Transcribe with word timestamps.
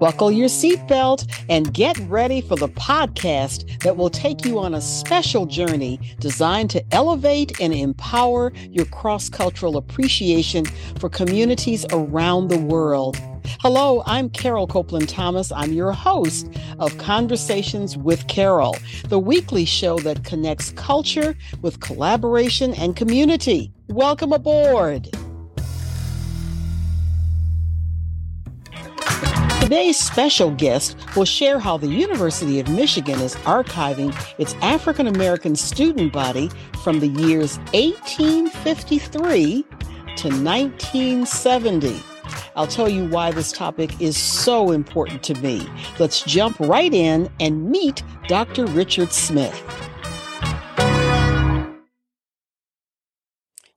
Buckle 0.00 0.30
your 0.30 0.48
seatbelt 0.48 1.30
and 1.50 1.74
get 1.74 1.98
ready 2.08 2.40
for 2.40 2.56
the 2.56 2.70
podcast 2.70 3.82
that 3.82 3.98
will 3.98 4.08
take 4.08 4.46
you 4.46 4.58
on 4.58 4.72
a 4.72 4.80
special 4.80 5.44
journey 5.44 6.00
designed 6.18 6.70
to 6.70 6.82
elevate 6.90 7.60
and 7.60 7.74
empower 7.74 8.50
your 8.70 8.86
cross 8.86 9.28
cultural 9.28 9.76
appreciation 9.76 10.64
for 10.98 11.10
communities 11.10 11.84
around 11.92 12.48
the 12.48 12.58
world. 12.58 13.18
Hello, 13.60 14.02
I'm 14.06 14.30
Carol 14.30 14.66
Copeland 14.66 15.10
Thomas. 15.10 15.52
I'm 15.52 15.74
your 15.74 15.92
host 15.92 16.48
of 16.78 16.96
Conversations 16.96 17.98
with 17.98 18.26
Carol, 18.26 18.76
the 19.08 19.18
weekly 19.18 19.66
show 19.66 19.98
that 19.98 20.24
connects 20.24 20.70
culture 20.76 21.36
with 21.60 21.80
collaboration 21.80 22.72
and 22.72 22.96
community. 22.96 23.70
Welcome 23.88 24.32
aboard. 24.32 25.14
Today's 29.70 30.00
special 30.00 30.50
guest 30.50 30.96
will 31.14 31.24
share 31.24 31.60
how 31.60 31.76
the 31.76 31.86
University 31.86 32.58
of 32.58 32.68
Michigan 32.68 33.20
is 33.20 33.36
archiving 33.36 34.12
its 34.36 34.54
African 34.62 35.06
American 35.06 35.54
student 35.54 36.12
body 36.12 36.50
from 36.82 36.98
the 36.98 37.06
years 37.06 37.58
1853 37.72 39.62
to 40.16 40.28
1970. 40.28 42.02
I'll 42.56 42.66
tell 42.66 42.88
you 42.88 43.08
why 43.10 43.30
this 43.30 43.52
topic 43.52 44.00
is 44.00 44.16
so 44.16 44.72
important 44.72 45.22
to 45.22 45.34
me. 45.34 45.64
Let's 46.00 46.22
jump 46.22 46.58
right 46.58 46.92
in 46.92 47.30
and 47.38 47.70
meet 47.70 48.02
Dr. 48.26 48.66
Richard 48.66 49.12
Smith. 49.12 49.56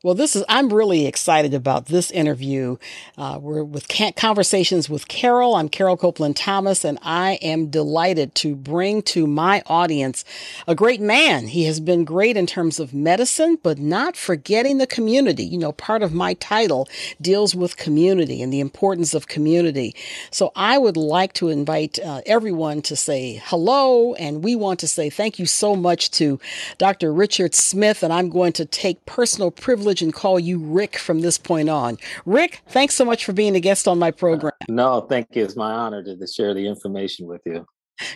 Well, 0.04 0.16
this 0.16 0.36
is, 0.36 0.44
I'm 0.50 0.74
really 0.74 1.06
excited 1.06 1.54
about 1.54 1.86
this 1.86 2.12
interview. 2.12 2.76
Uh, 3.18 3.40
we're 3.42 3.64
with 3.64 3.88
Conversations 4.18 4.90
with 4.90 5.08
Carol. 5.08 5.56
I'm 5.56 5.70
Carol 5.70 5.96
Copeland 5.96 6.36
Thomas, 6.36 6.84
and 6.84 7.00
I 7.02 7.36
am 7.42 7.68
delighted 7.68 8.36
to 8.36 8.54
bring 8.54 9.02
to 9.04 9.26
my 9.26 9.64
audience 9.66 10.26
a 10.68 10.76
great 10.76 11.00
man. 11.00 11.48
He 11.48 11.64
has 11.64 11.80
been 11.80 12.04
great 12.04 12.36
in 12.36 12.46
terms 12.46 12.82
of 12.82 12.94
medicine, 12.94 13.58
but 13.64 13.80
not 13.80 14.18
forgetting 14.18 14.78
the 14.78 14.88
community. 14.88 15.46
You 15.46 15.58
know, 15.58 15.72
part 15.72 16.04
of 16.04 16.14
my 16.14 16.34
title 16.34 16.90
deals 17.22 17.56
with 17.56 17.78
community 17.78 18.42
and 18.42 18.52
the 18.52 18.60
importance 18.60 19.14
of 19.14 19.30
community. 19.30 19.96
So 20.32 20.52
I 20.54 20.80
would 20.80 20.98
like 20.98 21.32
to 21.36 21.48
invite 21.48 21.98
uh, 22.00 22.20
everyone 22.26 22.82
to 22.82 22.98
say 22.98 23.42
hello, 23.46 24.16
and 24.16 24.44
we 24.44 24.58
want 24.58 24.82
to 24.82 24.88
say 24.90 25.10
thank 25.10 25.40
you 25.40 25.46
so 25.46 25.78
much 25.78 26.12
to 26.12 26.42
Dr. 26.78 27.14
Richard 27.14 27.56
Smith, 27.56 28.04
and 28.04 28.12
I'm 28.12 28.30
going 28.30 28.52
to 28.52 28.66
take 28.66 29.06
personal 29.06 29.50
privilege 29.50 29.93
privilege 29.94 30.02
and 30.02 30.14
call 30.14 30.40
you 30.40 30.58
Rick 30.58 30.98
from 30.98 31.22
this 31.22 31.38
point 31.38 31.70
on. 31.70 31.98
Rick, 32.26 32.62
thanks 32.68 32.96
so 32.96 33.06
much 33.06 33.26
for 33.26 33.34
being 33.34 33.56
a 33.56 33.60
guest 33.60 33.88
on 33.88 34.00
my 34.00 34.12
program. 34.12 34.54
No, 34.68 35.02
thank 35.02 35.28
you. 35.36 35.44
It's 35.44 35.56
my 35.56 35.72
honor 35.72 36.04
to, 36.04 36.28
share 36.28 36.54
the 36.54 36.66
information 36.68 37.28
with 37.28 37.42
you. 37.46 37.66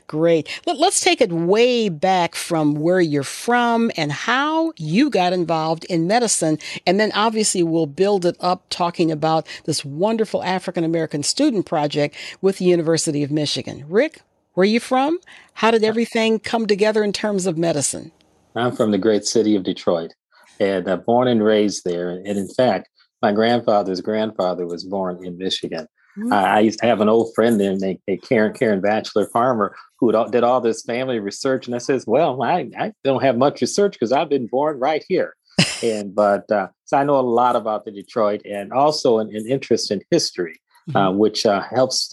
Great. 0.08 0.50
Let, 0.66 0.78
us 0.80 1.02
take 1.02 1.22
it 1.22 1.32
way 1.32 1.90
back 1.90 2.34
from 2.34 2.74
where 2.76 3.00
you're 3.00 3.22
from 3.22 3.92
and 3.96 4.12
how 4.12 4.74
you 4.78 5.10
got 5.12 5.34
involved 5.34 5.84
in 5.86 6.08
medicine. 6.08 6.58
And 6.88 7.00
then 7.00 7.12
obviously 7.14 7.62
we'll 7.62 7.86
build 7.86 8.26
it 8.26 8.36
up 8.40 8.66
talking 8.70 9.12
about 9.12 9.48
this 9.66 9.86
wonderful 9.86 10.44
African 10.44 10.84
American 10.84 11.22
student 11.22 11.68
project 11.68 12.16
with 12.42 12.58
the 12.58 12.66
University 12.66 13.22
of 13.22 13.30
Michigan. 13.30 13.86
Rick, 13.88 14.22
where 14.56 14.64
are 14.64 14.66
you 14.66 14.80
from? 14.80 15.20
How 15.54 15.70
did 15.70 15.84
everything 15.84 16.40
come 16.40 16.66
together 16.66 17.04
in 17.04 17.14
terms 17.14 17.46
of 17.46 17.58
medicine? 17.58 18.12
I'm 18.56 18.76
from 18.76 18.90
the 18.90 18.98
great 18.98 19.26
city 19.26 19.56
of 19.56 19.64
Detroit 19.64 20.14
and 20.60 20.88
uh, 20.88 20.98
born 20.98 21.28
and 21.28 21.44
raised 21.44 21.84
there. 21.86 22.10
And, 22.10 22.28
in 22.28 22.50
fact, 22.50 22.90
my 23.22 23.32
grandfather's 23.32 24.02
grandfather 24.02 24.66
was 24.66 24.84
born 24.84 25.24
in 25.26 25.38
Michigan. 25.38 25.88
Mm-hmm. 26.18 26.34
Uh, 26.34 26.36
I 26.36 26.60
used 26.60 26.80
to 26.80 26.88
have 26.88 27.02
an 27.02 27.10
old 27.10 27.34
friend 27.36 27.60
there 27.60 27.76
named 27.76 28.00
a 28.08 28.18
Karen 28.18 28.54
Karen 28.54 28.82
Batchelor 28.82 29.28
Farmer 29.28 29.76
who 30.00 30.12
did 30.32 30.44
all 30.44 30.62
this 30.62 30.84
family 30.84 31.20
research, 31.20 31.68
and 31.68 31.76
I 31.76 31.80
says, 31.80 32.06
"Well, 32.08 32.42
I, 32.42 32.70
I 32.78 32.94
don't 33.04 33.24
have 33.24 33.38
much 33.38 33.62
research 33.62 33.94
because 33.94 34.12
I've 34.12 34.30
been 34.30 34.48
born 34.48 34.80
right 34.80 35.04
here." 35.08 35.36
and 35.84 36.14
but 36.16 36.52
uh, 36.52 36.68
so 36.86 36.98
I 36.98 37.04
know 37.04 37.20
a 37.20 37.22
lot 37.22 37.56
about 37.56 37.86
the 37.86 37.92
Detroit, 37.92 38.42
and 38.46 38.74
also 38.74 39.20
an, 39.20 39.30
an 39.36 39.48
interest 39.48 39.92
in 39.92 40.02
history, 40.10 40.60
uh, 40.96 41.10
mm-hmm. 41.10 41.18
which 41.18 41.46
uh, 41.46 41.62
helps 41.62 42.12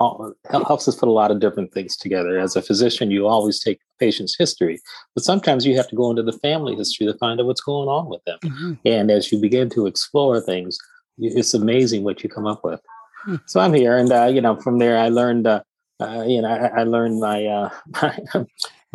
uh, 0.00 0.30
helps 0.50 0.86
us 0.88 0.96
put 0.96 1.08
a 1.08 1.12
lot 1.12 1.30
of 1.30 1.40
different 1.40 1.72
things 1.72 1.96
together. 1.96 2.38
As 2.38 2.56
a 2.56 2.62
physician, 2.62 3.10
you 3.10 3.26
always 3.26 3.60
take 3.62 3.80
patient's 3.98 4.36
history, 4.36 4.80
but 5.14 5.24
sometimes 5.24 5.64
you 5.64 5.76
have 5.76 5.88
to 5.88 5.96
go 5.96 6.10
into 6.10 6.22
the 6.22 6.32
family 6.32 6.74
history 6.74 7.06
to 7.06 7.16
find 7.18 7.40
out 7.40 7.46
what's 7.46 7.62
going 7.62 7.88
on 7.88 8.08
with 8.08 8.22
them. 8.24 8.38
Mm-hmm. 8.44 8.72
And 8.84 9.10
as 9.10 9.32
you 9.32 9.40
begin 9.40 9.70
to 9.70 9.86
explore 9.86 10.40
things, 10.40 10.78
it's 11.18 11.54
amazing 11.54 12.04
what 12.04 12.22
you 12.22 12.28
come 12.28 12.46
up 12.46 12.62
with. 12.62 12.80
Mm-hmm. 13.26 13.36
So 13.46 13.60
I'm 13.60 13.72
here, 13.72 13.96
and 13.96 14.12
uh, 14.12 14.26
you 14.26 14.40
know, 14.40 14.56
from 14.56 14.78
there 14.78 14.98
I 14.98 15.08
learned, 15.08 15.46
uh, 15.46 15.62
uh, 16.00 16.24
you 16.26 16.42
know, 16.42 16.48
I, 16.48 16.80
I 16.80 16.82
learned 16.84 17.20
my, 17.20 17.46
uh, 17.46 17.70
my 18.02 18.18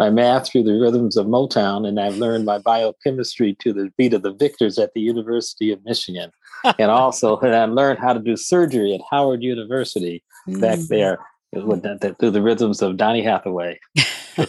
my 0.02 0.10
math 0.10 0.52
through 0.52 0.64
the 0.64 0.80
rhythms 0.80 1.16
of 1.16 1.28
Motown, 1.28 1.88
and 1.88 2.00
I've 2.00 2.18
learned 2.18 2.44
my 2.44 2.58
biochemistry 2.58 3.56
to 3.60 3.72
the 3.72 3.94
beat 3.98 4.16
of 4.16 4.24
the 4.24 4.34
Victors 4.34 4.80
at 4.80 4.96
the 4.96 5.00
University 5.00 5.72
of 5.72 5.86
Michigan. 5.86 6.32
and 6.80 6.90
also, 7.00 7.38
and 7.38 7.56
I 7.56 7.66
learned 7.66 8.00
how 8.00 8.14
to 8.14 8.20
do 8.20 8.36
surgery 8.36 8.96
at 8.96 9.02
Howard 9.12 9.44
University 9.44 10.24
back 10.48 10.80
mm. 10.80 10.88
there 10.88 11.20
with 11.54 11.84
that, 11.84 12.02
that, 12.02 12.18
through 12.18 12.32
the 12.32 12.42
rhythms 12.42 12.82
of 12.82 12.98
Donny 12.98 13.22
Hathaway. 13.22 13.80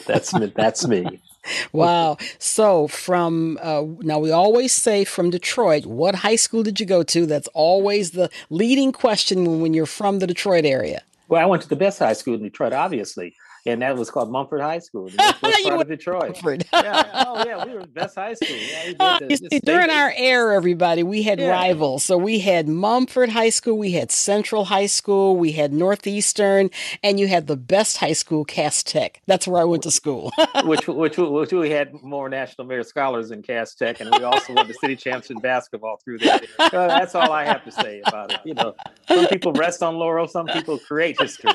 that's 0.06 0.30
that's 0.54 0.86
me. 0.88 1.20
Wow. 1.72 2.18
So 2.38 2.86
from 2.86 3.58
uh, 3.60 3.82
now 3.98 4.20
we 4.20 4.30
always 4.30 4.72
say 4.72 5.02
from 5.02 5.30
Detroit, 5.30 5.86
what 5.86 6.14
high 6.14 6.36
school 6.36 6.62
did 6.62 6.78
you 6.78 6.86
go 6.86 7.02
to? 7.02 7.26
That's 7.26 7.48
always 7.48 8.12
the 8.12 8.30
leading 8.48 8.92
question 8.92 9.44
when, 9.44 9.60
when 9.60 9.74
you're 9.74 9.86
from 9.86 10.20
the 10.20 10.28
Detroit 10.28 10.64
area. 10.64 11.02
Well, 11.26 11.42
I 11.42 11.46
went 11.46 11.64
to 11.64 11.68
the 11.68 11.74
best 11.74 11.98
high 11.98 12.12
school 12.12 12.34
in 12.34 12.44
Detroit, 12.44 12.72
obviously 12.72 13.34
and 13.64 13.82
that 13.82 13.96
was 13.96 14.10
called 14.10 14.30
Mumford 14.30 14.60
High 14.60 14.80
School. 14.80 15.08
That's 15.16 15.38
part 15.62 15.80
of 15.80 15.88
Detroit. 15.88 16.40
yeah. 16.44 17.24
Oh 17.26 17.44
yeah, 17.46 17.64
we 17.64 17.74
were 17.74 17.82
the 17.82 17.86
best 17.86 18.16
high 18.16 18.34
school. 18.34 18.56
Yeah, 18.56 18.92
uh, 18.98 19.18
see, 19.28 19.60
during 19.60 19.90
our 19.90 20.12
era, 20.16 20.56
everybody, 20.56 21.02
we 21.02 21.22
had 21.22 21.38
yeah. 21.38 21.50
rivals. 21.50 22.04
So 22.04 22.16
we 22.16 22.40
had 22.40 22.68
Mumford 22.68 23.28
High 23.28 23.50
School, 23.50 23.78
we 23.78 23.92
had 23.92 24.10
Central 24.10 24.64
High 24.64 24.86
School, 24.86 25.36
we 25.36 25.52
had 25.52 25.72
Northeastern, 25.72 26.70
and 27.02 27.20
you 27.20 27.28
had 27.28 27.46
the 27.46 27.56
best 27.56 27.98
high 27.98 28.12
school, 28.12 28.44
Cass 28.44 28.82
Tech. 28.82 29.22
That's 29.26 29.46
where 29.46 29.60
I 29.60 29.64
went 29.64 29.84
to 29.84 29.90
school. 29.90 30.32
which, 30.64 30.88
which, 30.88 31.16
which 31.18 31.52
we 31.52 31.70
had 31.70 31.94
more 32.02 32.28
National 32.28 32.66
Merit 32.66 32.88
Scholars 32.88 33.30
in 33.30 33.42
Cass 33.42 33.74
Tech, 33.74 34.00
and 34.00 34.10
we 34.10 34.24
also 34.24 34.54
won 34.54 34.66
the 34.66 34.74
city 34.74 34.96
champs 34.96 35.30
in 35.30 35.38
basketball 35.38 35.98
through 36.04 36.18
there. 36.18 36.40
So 36.70 36.88
that's 36.88 37.14
all 37.14 37.32
I 37.32 37.44
have 37.44 37.64
to 37.64 37.70
say 37.70 38.02
about 38.06 38.32
it. 38.32 38.40
You 38.44 38.54
know, 38.54 38.74
some 39.06 39.26
people 39.28 39.52
rest 39.52 39.82
on 39.82 39.96
laurel, 39.96 40.26
some 40.26 40.46
people 40.46 40.78
create 40.78 41.20
history. 41.20 41.52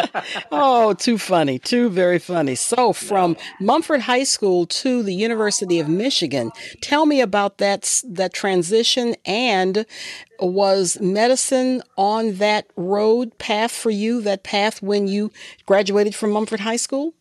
oh, 0.52 0.94
too 0.94 1.18
funny. 1.18 1.58
Too 1.58 1.88
very 1.88 2.18
funny. 2.18 2.54
So, 2.54 2.92
from 2.92 3.36
Mumford 3.60 4.00
High 4.00 4.24
School 4.24 4.66
to 4.66 5.02
the 5.02 5.14
University 5.14 5.78
of 5.80 5.88
Michigan, 5.88 6.50
tell 6.80 7.06
me 7.06 7.20
about 7.20 7.58
that 7.58 8.02
that 8.08 8.32
transition 8.32 9.14
and 9.24 9.86
was 10.38 11.00
medicine 11.00 11.82
on 11.96 12.34
that 12.34 12.66
road 12.76 13.36
path 13.38 13.72
for 13.72 13.90
you, 13.90 14.20
that 14.22 14.42
path 14.42 14.82
when 14.82 15.06
you 15.06 15.30
graduated 15.66 16.14
from 16.14 16.30
Mumford 16.30 16.60
High 16.60 16.76
School? 16.76 17.14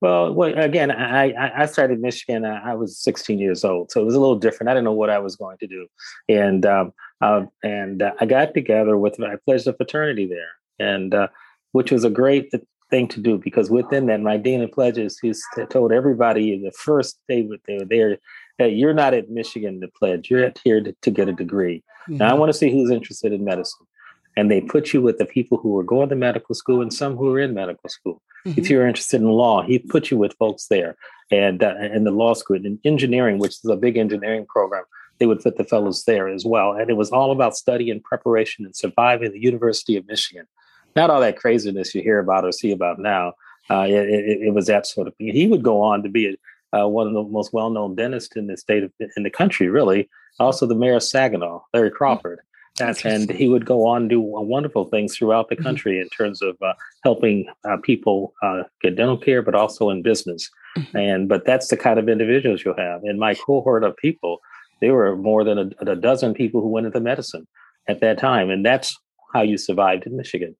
Well, 0.00 0.32
well 0.32 0.56
again, 0.58 0.90
I, 0.90 1.62
I 1.62 1.66
started 1.66 2.00
Michigan. 2.00 2.44
I 2.44 2.74
was 2.74 2.98
16 2.98 3.38
years 3.38 3.64
old, 3.64 3.90
so 3.90 4.00
it 4.00 4.04
was 4.04 4.14
a 4.14 4.20
little 4.20 4.38
different. 4.38 4.70
I 4.70 4.72
didn't 4.72 4.84
know 4.84 4.92
what 4.92 5.10
I 5.10 5.18
was 5.18 5.36
going 5.36 5.58
to 5.58 5.66
do, 5.66 5.86
and 6.28 6.64
um, 6.64 6.92
uh, 7.20 7.42
and 7.62 8.02
uh, 8.02 8.12
I 8.18 8.26
got 8.26 8.54
together 8.54 8.96
with 8.96 9.20
I 9.20 9.36
pledged 9.44 9.66
a 9.66 9.74
fraternity 9.74 10.26
there, 10.26 10.56
and 10.78 11.14
uh, 11.14 11.28
which 11.72 11.90
was 11.90 12.04
a 12.04 12.10
great 12.10 12.50
thing 12.90 13.08
to 13.08 13.20
do 13.20 13.38
because 13.38 13.70
within 13.70 14.06
that, 14.06 14.20
my 14.20 14.36
dean 14.36 14.62
of 14.62 14.72
pledges, 14.72 15.18
he 15.20 15.32
told 15.68 15.92
everybody 15.92 16.58
the 16.58 16.72
first 16.72 17.18
day 17.28 17.46
they 17.66 17.78
were 17.78 17.84
there 17.84 18.18
that 18.58 18.72
you're 18.72 18.94
not 18.94 19.14
at 19.14 19.30
Michigan 19.30 19.80
to 19.80 19.88
pledge, 19.88 20.30
you're 20.30 20.52
here 20.64 20.82
to, 20.82 20.94
to 21.02 21.10
get 21.10 21.28
a 21.28 21.32
degree. 21.32 21.82
Mm-hmm. 22.08 22.16
Now, 22.18 22.26
I 22.26 22.30
mm-hmm. 22.30 22.40
want 22.40 22.52
to 22.52 22.58
see 22.58 22.70
who's 22.70 22.90
interested 22.90 23.32
in 23.32 23.44
medicine. 23.44 23.86
And 24.36 24.50
they 24.50 24.60
put 24.60 24.92
you 24.92 25.02
with 25.02 25.18
the 25.18 25.26
people 25.26 25.58
who 25.58 25.70
were 25.70 25.82
going 25.82 26.08
to 26.10 26.16
medical 26.16 26.54
school 26.54 26.80
and 26.80 26.92
some 26.92 27.16
who 27.16 27.26
were 27.26 27.40
in 27.40 27.54
medical 27.54 27.88
school. 27.88 28.22
Mm-hmm. 28.46 28.60
If 28.60 28.70
you're 28.70 28.86
interested 28.86 29.20
in 29.20 29.28
law, 29.28 29.62
he 29.62 29.80
put 29.80 30.10
you 30.10 30.16
with 30.16 30.36
folks 30.38 30.68
there 30.68 30.96
and 31.30 31.62
uh, 31.62 31.74
in 31.92 32.04
the 32.04 32.12
law 32.12 32.34
school. 32.34 32.56
And 32.56 32.78
engineering, 32.84 33.38
which 33.38 33.56
is 33.64 33.64
a 33.64 33.76
big 33.76 33.96
engineering 33.96 34.46
program, 34.48 34.84
they 35.18 35.26
would 35.26 35.40
put 35.40 35.56
the 35.56 35.64
fellows 35.64 36.04
there 36.04 36.28
as 36.28 36.44
well. 36.44 36.72
And 36.72 36.88
it 36.88 36.96
was 36.96 37.10
all 37.10 37.32
about 37.32 37.56
study 37.56 37.90
and 37.90 38.02
preparation 38.02 38.64
and 38.64 38.76
surviving 38.76 39.32
the 39.32 39.40
University 39.40 39.96
of 39.96 40.06
Michigan 40.06 40.46
not 40.98 41.10
all 41.10 41.20
that 41.20 41.36
craziness 41.36 41.94
you 41.94 42.02
hear 42.02 42.18
about 42.18 42.44
or 42.44 42.52
see 42.52 42.72
about 42.72 42.98
now. 42.98 43.32
Uh, 43.70 43.86
it, 43.86 44.08
it, 44.08 44.38
it, 44.46 44.54
was 44.54 44.66
that 44.66 44.86
sort 44.86 45.06
of 45.06 45.14
thing. 45.16 45.28
He 45.28 45.46
would 45.46 45.62
go 45.62 45.82
on 45.82 46.02
to 46.02 46.08
be 46.08 46.36
a, 46.72 46.78
uh, 46.78 46.88
one 46.88 47.06
of 47.06 47.12
the 47.12 47.22
most 47.22 47.52
well-known 47.52 47.94
dentists 47.94 48.34
in 48.36 48.46
the 48.46 48.56
state 48.56 48.82
of 48.82 48.92
in 49.16 49.22
the 49.22 49.30
country, 49.30 49.68
really. 49.68 50.08
Also, 50.40 50.66
the 50.66 50.74
mayor 50.74 50.96
of 50.96 51.02
Saginaw, 51.02 51.60
Larry 51.74 51.90
Crawford, 51.90 52.40
That's, 52.78 53.04
and 53.04 53.30
he 53.30 53.48
would 53.48 53.66
go 53.66 53.86
on 53.86 54.02
to 54.02 54.08
do 54.08 54.20
wonderful 54.20 54.86
things 54.86 55.16
throughout 55.16 55.48
the 55.48 55.56
mm-hmm. 55.56 55.64
country 55.64 55.92
mm-hmm. 55.94 56.02
in 56.02 56.08
terms 56.10 56.42
of 56.42 56.56
uh, 56.62 56.74
helping 57.04 57.46
uh, 57.68 57.76
people 57.82 58.34
uh, 58.42 58.62
get 58.82 58.96
dental 58.96 59.18
care, 59.18 59.42
but 59.42 59.54
also 59.54 59.90
in 59.90 60.02
business. 60.02 60.48
Mm-hmm. 60.76 60.96
And 60.96 61.28
but 61.28 61.44
that's 61.44 61.68
the 61.68 61.76
kind 61.76 61.98
of 61.98 62.08
individuals 62.08 62.62
you'll 62.64 62.76
have. 62.76 63.02
In 63.04 63.18
my 63.18 63.34
cohort 63.34 63.84
of 63.84 63.96
people, 63.96 64.38
there 64.80 64.94
were 64.94 65.16
more 65.16 65.44
than 65.44 65.58
a, 65.58 65.90
a 65.90 65.96
dozen 65.96 66.34
people 66.34 66.60
who 66.60 66.68
went 66.68 66.86
into 66.86 67.00
medicine 67.00 67.46
at 67.88 68.00
that 68.00 68.18
time, 68.18 68.50
and 68.50 68.64
that's 68.64 68.96
how 69.34 69.42
you 69.42 69.58
survived 69.58 70.06
in 70.06 70.16
Michigan. 70.16 70.54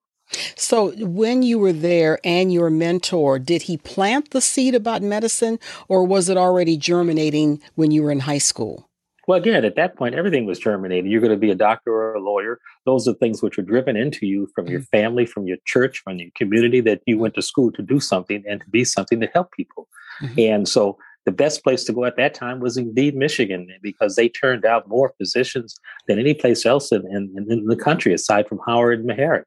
So, 0.57 0.91
when 0.97 1.43
you 1.43 1.59
were 1.59 1.73
there 1.73 2.19
and 2.23 2.53
your 2.53 2.71
mentor, 2.71 3.39
did 3.39 3.63
he 3.63 3.77
plant 3.77 4.31
the 4.31 4.41
seed 4.41 4.75
about 4.75 5.03
medicine 5.03 5.59
or 5.89 6.05
was 6.05 6.29
it 6.29 6.37
already 6.37 6.77
germinating 6.77 7.61
when 7.75 7.91
you 7.91 8.03
were 8.03 8.11
in 8.11 8.21
high 8.21 8.39
school? 8.39 8.89
Well, 9.29 9.39
again, 9.39 9.67
at 9.67 9.77
that 9.77 9.95
point, 9.95 10.15
everything 10.15 10.47
was 10.47 10.59
germinating. 10.59 11.11
You're 11.11 11.21
going 11.21 11.33
to 11.33 11.37
be 11.37 11.51
a 11.51 11.55
doctor 11.55 11.93
or 11.93 12.15
a 12.15 12.21
lawyer. 12.21 12.59
Those 12.87 13.07
are 13.07 13.13
things 13.13 13.43
which 13.43 13.59
were 13.59 13.63
driven 13.63 13.95
into 13.95 14.27
you 14.27 14.49
from 14.55 14.67
your 14.69 14.81
mm. 14.81 14.89
family, 14.89 15.27
from 15.27 15.47
your 15.47 15.59
church, 15.67 15.99
from 15.99 16.19
your 16.19 16.31
community 16.35 16.81
that 16.81 17.03
you 17.05 17.19
went 17.19 17.35
to 17.35 17.43
school 17.43 17.71
to 17.73 17.83
do 17.83 18.01
something 18.01 18.43
and 18.49 18.63
to 18.63 18.71
be 18.71 18.85
something 18.85 19.21
to 19.21 19.29
help 19.35 19.53
people. 19.53 19.87
Mm-hmm. 20.23 20.41
And 20.41 20.69
so 20.69 20.97
the 21.27 21.33
best 21.33 21.63
place 21.63 21.85
to 21.85 21.93
go 21.93 22.07
at 22.07 22.17
that 22.17 22.33
time 22.33 22.59
was 22.59 22.79
indeed 22.79 23.15
Michigan 23.15 23.69
because 23.83 24.17
they 24.17 24.31
turned 24.31 24.65
out 24.65 24.89
more 24.89 25.13
physicians 25.19 25.77
than 26.07 26.19
any 26.19 26.33
place 26.33 26.65
else 26.65 26.91
in, 26.91 27.07
in, 27.09 27.47
in 27.51 27.67
the 27.67 27.77
country 27.77 28.15
aside 28.15 28.49
from 28.49 28.61
Howard 28.67 29.01
and 29.01 29.11
Meharry. 29.11 29.45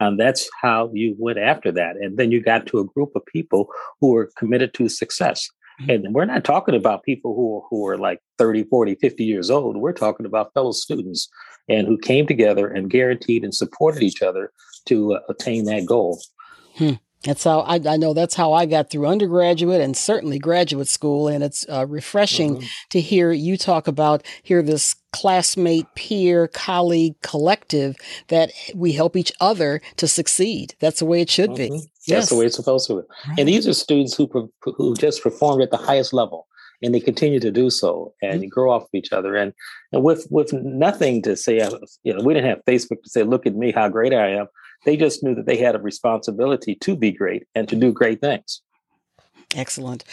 And 0.00 0.18
that's 0.18 0.48
how 0.60 0.90
you 0.92 1.14
went 1.18 1.38
after 1.38 1.70
that. 1.72 1.96
And 1.96 2.16
then 2.16 2.30
you 2.30 2.42
got 2.42 2.66
to 2.66 2.80
a 2.80 2.84
group 2.84 3.12
of 3.14 3.24
people 3.26 3.68
who 4.00 4.12
were 4.12 4.30
committed 4.36 4.74
to 4.74 4.88
success. 4.88 5.48
Mm-hmm. 5.80 5.90
And 5.90 6.14
we're 6.14 6.24
not 6.24 6.44
talking 6.44 6.74
about 6.74 7.02
people 7.02 7.34
who, 7.34 7.64
who 7.68 7.86
are 7.86 7.98
like 7.98 8.20
30, 8.38 8.64
40, 8.64 8.96
50 8.96 9.24
years 9.24 9.50
old. 9.50 9.76
We're 9.76 9.92
talking 9.92 10.26
about 10.26 10.52
fellow 10.54 10.72
students 10.72 11.28
and 11.68 11.86
who 11.86 11.98
came 11.98 12.26
together 12.26 12.68
and 12.68 12.90
guaranteed 12.90 13.44
and 13.44 13.54
supported 13.54 14.02
each 14.02 14.22
other 14.22 14.52
to 14.86 15.14
uh, 15.14 15.20
attain 15.28 15.64
that 15.64 15.86
goal. 15.86 16.20
Hmm. 16.76 16.94
That's 17.24 17.44
how 17.44 17.60
I, 17.60 17.80
I, 17.86 17.96
know 17.96 18.12
that's 18.12 18.34
how 18.34 18.52
I 18.52 18.66
got 18.66 18.90
through 18.90 19.06
undergraduate 19.06 19.80
and 19.80 19.96
certainly 19.96 20.38
graduate 20.38 20.88
school. 20.88 21.28
And 21.28 21.42
it's 21.42 21.66
uh, 21.68 21.86
refreshing 21.86 22.56
mm-hmm. 22.56 22.66
to 22.90 23.00
hear 23.00 23.32
you 23.32 23.56
talk 23.56 23.88
about, 23.88 24.24
hear 24.42 24.62
this 24.62 24.94
classmate, 25.12 25.86
peer, 25.94 26.48
colleague, 26.48 27.14
collective 27.22 27.96
that 28.28 28.52
we 28.74 28.92
help 28.92 29.16
each 29.16 29.32
other 29.40 29.80
to 29.96 30.06
succeed. 30.06 30.74
That's 30.80 30.98
the 30.98 31.06
way 31.06 31.20
it 31.20 31.30
should 31.30 31.50
mm-hmm. 31.50 31.74
be. 31.74 31.90
Yes. 32.06 32.24
That's 32.24 32.28
the 32.28 32.36
way 32.36 32.46
it's 32.46 32.56
supposed 32.56 32.86
to 32.88 32.96
be. 32.96 33.02
Right. 33.28 33.38
And 33.38 33.48
these 33.48 33.66
are 33.66 33.74
students 33.74 34.14
who, 34.14 34.50
who 34.62 34.94
just 34.94 35.22
performed 35.22 35.62
at 35.62 35.70
the 35.70 35.76
highest 35.78 36.12
level 36.12 36.46
and 36.82 36.94
they 36.94 37.00
continue 37.00 37.40
to 37.40 37.50
do 37.50 37.70
so 37.70 38.12
and 38.22 38.40
mm-hmm. 38.40 38.48
grow 38.48 38.70
off 38.70 38.82
of 38.82 38.88
each 38.92 39.12
other 39.12 39.36
and 39.36 39.52
and 39.92 40.02
with 40.02 40.26
with 40.30 40.52
nothing 40.52 41.22
to 41.22 41.36
say 41.36 41.60
uh, 41.60 41.70
you 42.02 42.12
know 42.12 42.22
we 42.22 42.34
didn't 42.34 42.48
have 42.48 42.64
facebook 42.66 43.02
to 43.02 43.10
say 43.10 43.22
look 43.22 43.46
at 43.46 43.54
me 43.54 43.72
how 43.72 43.88
great 43.88 44.12
i 44.12 44.28
am 44.28 44.46
they 44.84 44.96
just 44.96 45.22
knew 45.22 45.34
that 45.34 45.46
they 45.46 45.56
had 45.56 45.74
a 45.74 45.78
responsibility 45.78 46.74
to 46.76 46.96
be 46.96 47.12
great 47.12 47.46
and 47.54 47.68
to 47.68 47.76
do 47.76 47.92
great 47.92 48.20
things. 48.20 48.62
Excellent. 49.56 50.04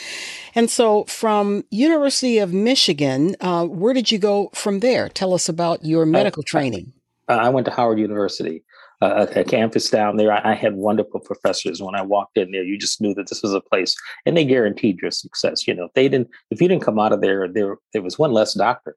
And 0.53 0.69
so, 0.69 1.03
from 1.05 1.63
University 1.71 2.37
of 2.37 2.53
Michigan, 2.53 3.35
uh, 3.41 3.65
where 3.65 3.93
did 3.93 4.11
you 4.11 4.19
go 4.19 4.49
from 4.53 4.79
there? 4.79 5.09
Tell 5.09 5.33
us 5.33 5.49
about 5.49 5.83
your 5.83 6.05
medical 6.05 6.43
training. 6.43 6.93
I, 7.27 7.35
I 7.35 7.49
went 7.49 7.65
to 7.65 7.71
Howard 7.71 7.99
University, 7.99 8.63
uh, 9.01 9.25
a 9.35 9.43
campus 9.43 9.89
down 9.89 10.17
there. 10.17 10.31
I, 10.31 10.51
I, 10.51 10.53
had 10.53 10.75
wonderful 10.75 11.21
professors. 11.21 11.81
When 11.81 11.95
I 11.95 12.01
walked 12.01 12.37
in 12.37 12.51
there, 12.51 12.63
you 12.63 12.77
just 12.77 13.01
knew 13.01 13.13
that 13.15 13.29
this 13.29 13.41
was 13.41 13.53
a 13.53 13.61
place, 13.61 13.95
and 14.25 14.37
they 14.37 14.45
guaranteed 14.45 14.99
your 15.01 15.11
success. 15.11 15.67
You 15.67 15.73
know, 15.73 15.85
if 15.85 15.93
they 15.93 16.07
didn't, 16.07 16.29
if 16.51 16.61
you 16.61 16.67
didn't 16.67 16.83
come 16.83 16.99
out 16.99 17.13
of 17.13 17.21
there, 17.21 17.47
there 17.47 17.77
there 17.93 18.03
was 18.03 18.19
one 18.19 18.31
less 18.31 18.53
doctor 18.53 18.95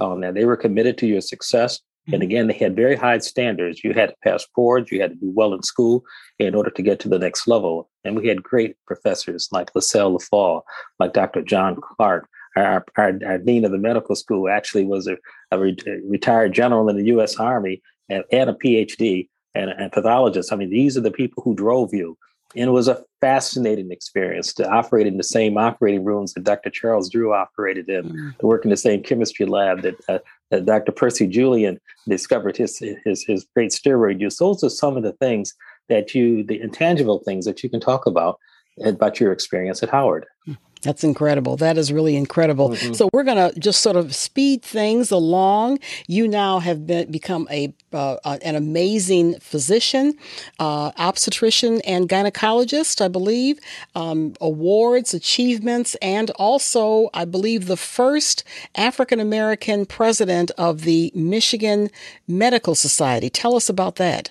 on 0.00 0.20
there. 0.20 0.32
They 0.32 0.44
were 0.44 0.56
committed 0.56 0.96
to 0.98 1.06
your 1.06 1.20
success. 1.20 1.80
And 2.06 2.14
mm-hmm. 2.14 2.22
again, 2.22 2.46
they 2.48 2.54
had 2.54 2.74
very 2.74 2.96
high 2.96 3.18
standards. 3.18 3.84
You 3.84 3.94
had 3.94 4.10
to 4.10 4.16
pass 4.24 4.46
boards, 4.56 4.90
you 4.90 5.00
had 5.00 5.10
to 5.10 5.16
do 5.16 5.30
well 5.34 5.54
in 5.54 5.62
school 5.62 6.04
in 6.38 6.54
order 6.54 6.70
to 6.70 6.82
get 6.82 6.98
to 7.00 7.08
the 7.08 7.18
next 7.18 7.46
level. 7.46 7.88
And 8.04 8.16
we 8.16 8.26
had 8.28 8.42
great 8.42 8.76
professors 8.86 9.48
like 9.52 9.74
LaSalle 9.74 10.18
Leffall, 10.18 10.62
like 10.98 11.12
Dr. 11.12 11.42
John 11.42 11.76
Clark. 11.80 12.28
Our, 12.54 12.84
our, 12.98 13.18
our 13.26 13.38
dean 13.38 13.64
of 13.64 13.70
the 13.70 13.78
medical 13.78 14.14
school 14.14 14.48
actually 14.48 14.84
was 14.84 15.06
a, 15.06 15.16
a, 15.52 15.58
re- 15.58 15.76
a 15.86 16.00
retired 16.06 16.52
general 16.52 16.88
in 16.90 16.96
the 16.96 17.06
U.S. 17.06 17.36
Army 17.36 17.80
and, 18.10 18.24
and 18.30 18.50
a 18.50 18.54
PhD 18.54 19.28
and 19.54 19.70
a 19.70 19.88
pathologist. 19.90 20.52
I 20.52 20.56
mean, 20.56 20.70
these 20.70 20.96
are 20.96 21.00
the 21.00 21.10
people 21.10 21.42
who 21.42 21.54
drove 21.54 21.94
you. 21.94 22.18
And 22.54 22.68
it 22.68 22.72
was 22.72 22.88
a 22.88 23.02
fascinating 23.20 23.90
experience 23.90 24.52
to 24.54 24.68
operate 24.68 25.06
in 25.06 25.16
the 25.16 25.24
same 25.24 25.56
operating 25.56 26.04
rooms 26.04 26.34
that 26.34 26.44
Dr. 26.44 26.68
Charles 26.68 27.08
Drew 27.08 27.32
operated 27.32 27.88
in, 27.88 28.04
mm. 28.04 28.38
to 28.38 28.46
work 28.46 28.64
in 28.64 28.70
the 28.70 28.76
same 28.76 29.02
chemistry 29.02 29.46
lab 29.46 29.82
that, 29.82 29.94
uh, 30.08 30.18
that 30.52 30.66
Dr. 30.66 30.92
Percy 30.92 31.26
Julian 31.26 31.80
discovered 32.06 32.56
his, 32.56 32.78
his, 33.04 33.24
his 33.24 33.46
great 33.54 33.70
steroid 33.70 34.20
use. 34.20 34.36
Those 34.36 34.62
are 34.62 34.68
some 34.68 34.96
of 34.96 35.02
the 35.02 35.14
things 35.14 35.54
that 35.88 36.14
you, 36.14 36.44
the 36.44 36.60
intangible 36.60 37.20
things 37.24 37.46
that 37.46 37.62
you 37.62 37.70
can 37.70 37.80
talk 37.80 38.06
about 38.06 38.38
about 38.84 39.18
your 39.18 39.32
experience 39.32 39.82
at 39.82 39.90
Howard. 39.90 40.26
Mm. 40.48 40.56
That's 40.82 41.04
incredible. 41.04 41.56
That 41.56 41.78
is 41.78 41.92
really 41.92 42.16
incredible. 42.16 42.70
Mm-hmm. 42.70 42.94
So 42.94 43.08
we're 43.12 43.22
going 43.22 43.52
to 43.52 43.58
just 43.58 43.80
sort 43.80 43.96
of 43.96 44.14
speed 44.14 44.62
things 44.62 45.12
along. 45.12 45.78
You 46.08 46.26
now 46.26 46.58
have 46.58 46.86
been 46.86 47.10
become 47.10 47.46
a 47.50 47.72
uh, 47.92 48.16
uh, 48.24 48.38
an 48.42 48.56
amazing 48.56 49.38
physician, 49.38 50.14
uh, 50.58 50.90
obstetrician, 50.96 51.80
and 51.82 52.08
gynecologist. 52.08 53.00
I 53.00 53.08
believe 53.08 53.60
um, 53.94 54.34
awards, 54.40 55.14
achievements, 55.14 55.94
and 56.02 56.30
also 56.32 57.10
I 57.14 57.26
believe 57.26 57.66
the 57.66 57.76
first 57.76 58.42
African 58.74 59.20
American 59.20 59.86
president 59.86 60.50
of 60.58 60.82
the 60.82 61.12
Michigan 61.14 61.90
Medical 62.26 62.74
Society. 62.74 63.30
Tell 63.30 63.54
us 63.54 63.68
about 63.68 63.96
that. 63.96 64.30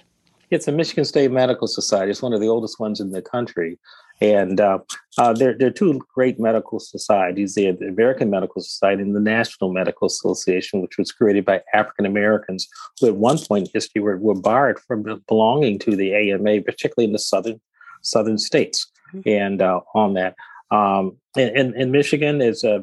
It's 0.50 0.68
a 0.68 0.72
Michigan 0.74 1.06
State 1.06 1.32
Medical 1.32 1.68
Society. 1.68 2.12
It's 2.12 2.22
one 2.22 2.34
of 2.34 2.42
the 2.42 2.50
oldest 2.50 2.78
ones 2.78 3.00
in 3.00 3.12
the 3.12 3.22
country. 3.22 3.80
And 4.22 4.62
uh, 4.62 4.80
uh, 5.18 5.34
there, 5.34 5.58
there 5.58 5.68
are 5.68 5.72
two 5.72 6.00
great 6.14 6.40
medical 6.40 6.80
societies 6.80 7.56
the 7.56 7.68
American 7.68 8.30
Medical 8.30 8.62
Society 8.62 9.02
and 9.02 9.16
the 9.16 9.20
National 9.20 9.74
Medical 9.74 10.06
Association, 10.06 10.82
which 10.82 10.98
was 10.98 11.12
created 11.12 11.44
by 11.44 11.62
African 11.74 12.06
Americans 12.06 12.68
who, 13.00 13.08
at 13.08 13.16
one 13.16 13.40
point 13.40 13.68
in 13.68 13.72
history, 13.74 14.02
were, 14.02 14.18
were 14.18 14.40
barred 14.40 14.80
from 14.80 15.24
belonging 15.28 15.80
to 15.80 15.96
the 15.96 16.14
AMA, 16.14 16.62
particularly 16.62 17.08
in 17.08 17.14
the 17.14 17.20
southern 17.20 17.60
southern 18.04 18.38
states. 18.38 18.88
Mm-hmm. 19.14 19.30
And 19.30 19.62
uh, 19.62 19.82
on 19.96 20.14
that, 20.14 20.36
um, 20.70 21.18
and, 21.36 21.76
and, 21.76 21.92
Michigan 21.92 22.42
is 22.42 22.64
uh, 22.64 22.80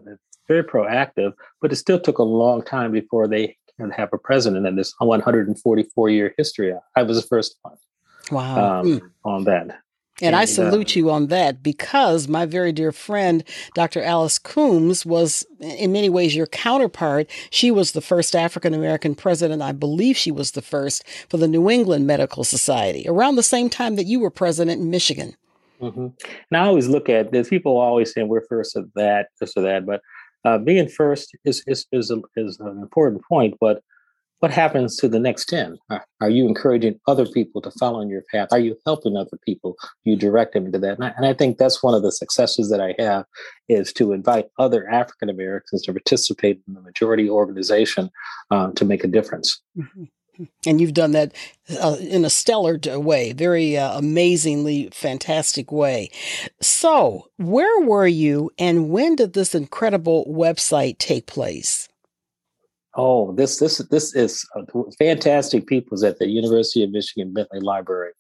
very 0.46 0.62
proactive, 0.62 1.32
but 1.60 1.72
it 1.72 1.76
still 1.76 1.98
took 1.98 2.18
a 2.18 2.22
long 2.22 2.62
time 2.62 2.92
before 2.92 3.26
they 3.26 3.56
can 3.78 3.90
have 3.90 4.10
a 4.12 4.18
president 4.18 4.66
in 4.66 4.76
this 4.76 4.94
144 4.98 6.08
year 6.10 6.34
history. 6.36 6.74
I 6.96 7.02
was 7.02 7.20
the 7.20 7.26
first 7.26 7.56
one. 7.62 7.76
Wow. 8.30 8.80
Um, 8.80 8.86
mm. 8.86 9.10
On 9.24 9.44
that. 9.44 9.78
And 10.20 10.34
I 10.34 10.44
salute 10.46 10.96
you 10.96 11.10
on 11.10 11.28
that 11.28 11.62
because 11.62 12.26
my 12.28 12.44
very 12.44 12.72
dear 12.72 12.92
friend, 12.92 13.44
Dr. 13.74 14.02
Alice 14.02 14.38
Coombs, 14.38 15.06
was 15.06 15.46
in 15.60 15.92
many 15.92 16.08
ways 16.08 16.34
your 16.34 16.46
counterpart. 16.46 17.30
She 17.50 17.70
was 17.70 17.92
the 17.92 18.00
first 18.00 18.34
African 18.34 18.74
American 18.74 19.14
president. 19.14 19.62
I 19.62 19.72
believe 19.72 20.16
she 20.16 20.32
was 20.32 20.52
the 20.52 20.62
first 20.62 21.06
for 21.28 21.36
the 21.36 21.48
New 21.48 21.70
England 21.70 22.06
Medical 22.06 22.44
Society 22.44 23.04
around 23.08 23.36
the 23.36 23.42
same 23.42 23.70
time 23.70 23.96
that 23.96 24.06
you 24.06 24.20
were 24.20 24.30
president 24.30 24.80
in 24.80 24.90
Michigan. 24.90 25.36
Mm-hmm. 25.80 26.08
Now, 26.50 26.64
I 26.64 26.66
always 26.66 26.88
look 26.88 27.08
at 27.08 27.30
this. 27.30 27.48
People 27.48 27.76
always 27.76 28.12
say 28.12 28.24
we're 28.24 28.46
first 28.48 28.76
at 28.76 28.84
that, 28.96 29.28
this 29.40 29.52
or 29.56 29.62
that, 29.62 29.86
but 29.86 30.00
uh, 30.44 30.58
being 30.58 30.88
first 30.88 31.36
is, 31.44 31.62
is, 31.66 31.86
is, 31.92 32.10
a, 32.10 32.20
is 32.36 32.58
an 32.58 32.80
important 32.82 33.22
point. 33.28 33.54
But 33.60 33.82
what 34.40 34.50
happens 34.50 34.96
to 34.96 35.08
the 35.08 35.18
next 35.18 35.46
10? 35.46 35.76
Are 36.20 36.30
you 36.30 36.46
encouraging 36.46 37.00
other 37.06 37.26
people 37.26 37.60
to 37.62 37.70
follow 37.72 38.00
in 38.00 38.08
your 38.08 38.22
path? 38.30 38.48
Are 38.52 38.58
you 38.58 38.76
helping 38.86 39.16
other 39.16 39.38
people? 39.44 39.76
You 40.04 40.16
direct 40.16 40.54
them 40.54 40.66
into 40.66 40.78
that. 40.78 40.94
And 40.94 41.04
I, 41.04 41.12
and 41.16 41.26
I 41.26 41.34
think 41.34 41.58
that's 41.58 41.82
one 41.82 41.94
of 41.94 42.02
the 42.02 42.12
successes 42.12 42.70
that 42.70 42.80
I 42.80 42.94
have 42.98 43.24
is 43.68 43.92
to 43.94 44.12
invite 44.12 44.46
other 44.58 44.88
African 44.88 45.28
Americans 45.28 45.82
to 45.82 45.92
participate 45.92 46.60
in 46.68 46.74
the 46.74 46.80
majority 46.80 47.28
organization 47.28 48.10
uh, 48.50 48.70
to 48.72 48.84
make 48.84 49.04
a 49.04 49.08
difference. 49.08 49.60
Mm-hmm. 49.76 50.04
And 50.66 50.80
you've 50.80 50.94
done 50.94 51.12
that 51.12 51.34
uh, 51.82 51.96
in 51.98 52.24
a 52.24 52.30
stellar 52.30 52.78
way, 52.86 53.32
very 53.32 53.76
uh, 53.76 53.98
amazingly 53.98 54.88
fantastic 54.92 55.72
way. 55.72 56.10
So, 56.60 57.28
where 57.38 57.80
were 57.80 58.06
you 58.06 58.50
and 58.56 58.88
when 58.88 59.16
did 59.16 59.32
this 59.32 59.52
incredible 59.52 60.26
website 60.26 60.98
take 60.98 61.26
place? 61.26 61.87
Oh, 63.00 63.30
this 63.32 63.60
this 63.60 63.78
this 63.92 64.12
is 64.16 64.44
fantastic 64.98 65.68
peoples 65.68 66.02
at 66.02 66.18
the 66.18 66.26
University 66.28 66.82
of 66.82 66.90
Michigan 66.90 67.32
Bentley 67.32 67.60
Library. 67.60 68.10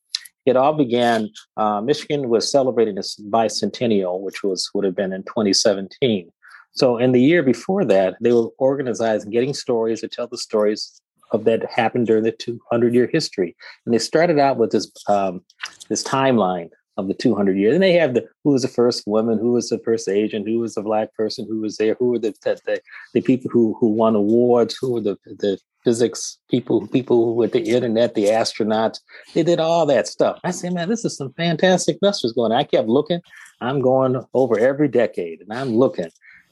It 0.46 0.56
all 0.56 0.72
began. 0.72 1.30
Uh, 1.56 1.80
Michigan 1.80 2.28
was 2.28 2.48
celebrating 2.48 2.96
its 2.96 3.20
bicentennial, 3.20 4.20
which 4.20 4.44
was 4.44 4.70
would 4.72 4.84
have 4.84 4.94
been 4.94 5.12
in 5.12 5.24
2017. 5.24 6.30
So, 6.70 6.96
in 6.96 7.10
the 7.10 7.20
year 7.20 7.42
before 7.42 7.84
that, 7.86 8.18
they 8.20 8.30
were 8.30 8.50
organizing, 8.58 9.32
getting 9.32 9.52
stories 9.52 10.00
to 10.02 10.08
tell 10.08 10.28
the 10.28 10.38
stories 10.38 11.02
of 11.32 11.42
that 11.42 11.68
happened 11.68 12.06
during 12.06 12.22
the 12.22 12.30
200 12.30 12.94
year 12.94 13.10
history. 13.12 13.56
And 13.84 13.92
they 13.92 13.98
started 13.98 14.38
out 14.38 14.58
with 14.58 14.70
this 14.70 14.92
um, 15.08 15.42
this 15.88 16.04
timeline 16.04 16.70
of 16.98 17.06
the 17.06 17.14
200 17.14 17.56
years. 17.56 17.74
And 17.74 17.82
they 17.82 17.92
have 17.92 18.12
the 18.12 18.26
who 18.44 18.50
was 18.50 18.62
the 18.62 18.68
first 18.68 19.04
woman, 19.06 19.38
who 19.38 19.52
was 19.52 19.68
the 19.68 19.78
first 19.78 20.08
Asian, 20.08 20.46
who 20.46 20.58
was 20.58 20.74
the 20.74 20.82
black 20.82 21.14
person, 21.14 21.46
who 21.48 21.60
was 21.60 21.76
there, 21.78 21.96
who 21.98 22.10
were 22.10 22.18
the 22.18 22.34
the, 22.42 22.80
the 23.14 23.22
people 23.22 23.50
who 23.50 23.76
who 23.80 23.88
won 23.88 24.14
awards, 24.16 24.76
who 24.78 24.92
were 24.92 25.00
the 25.00 25.16
the 25.24 25.58
physics 25.84 26.38
people, 26.50 26.86
people 26.88 27.36
with 27.36 27.52
the 27.52 27.62
internet, 27.62 28.14
the 28.14 28.26
astronauts. 28.26 28.98
They 29.32 29.44
did 29.44 29.60
all 29.60 29.86
that 29.86 30.08
stuff. 30.08 30.40
I 30.44 30.50
said, 30.50 30.74
man, 30.74 30.88
this 30.88 31.04
is 31.04 31.16
some 31.16 31.32
fantastic 31.34 31.98
messages 32.02 32.32
going. 32.32 32.52
On. 32.52 32.58
I 32.58 32.64
kept 32.64 32.88
looking. 32.88 33.20
I'm 33.60 33.80
going 33.80 34.22
over 34.34 34.58
every 34.58 34.88
decade, 34.88 35.40
and 35.40 35.52
I'm 35.52 35.76
looking, 35.76 36.10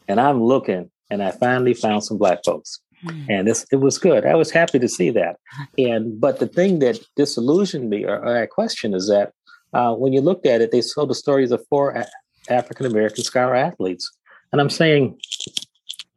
and 0.09 0.21
I'm 0.21 0.43
looking, 0.43 0.91
and 1.11 1.23
I 1.23 1.33
finally 1.33 1.75
found 1.75 2.05
some 2.05 2.19
black 2.19 2.38
folks. 2.45 2.81
Mm. 3.05 3.26
And 3.29 3.49
this 3.49 3.67
it 3.73 3.76
was 3.76 3.99
good. 3.99 4.25
I 4.25 4.37
was 4.37 4.50
happy 4.50 4.79
to 4.79 4.88
see 4.88 5.11
that. 5.11 5.37
And 5.76 6.21
but 6.21 6.38
the 6.38 6.47
thing 6.47 6.79
that 6.79 6.99
disillusioned 7.17 7.91
me 7.91 8.05
or, 8.05 8.19
or 8.19 8.43
I 8.43 8.47
question 8.47 8.95
is 8.95 9.09
that 9.09 9.33
uh, 9.73 9.95
when 9.95 10.13
you 10.13 10.21
looked 10.21 10.47
at 10.47 10.61
it, 10.61 10.71
they 10.73 10.81
told 10.81 11.11
the 11.11 11.15
stories 11.15 11.51
of 11.51 11.65
four 11.69 11.91
a- 11.91 12.07
African 12.49 12.87
American 12.87 13.25
scholar 13.25 13.55
athletes. 13.55 14.11
And 14.53 14.61
I'm 14.61 14.71
saying, 14.71 15.19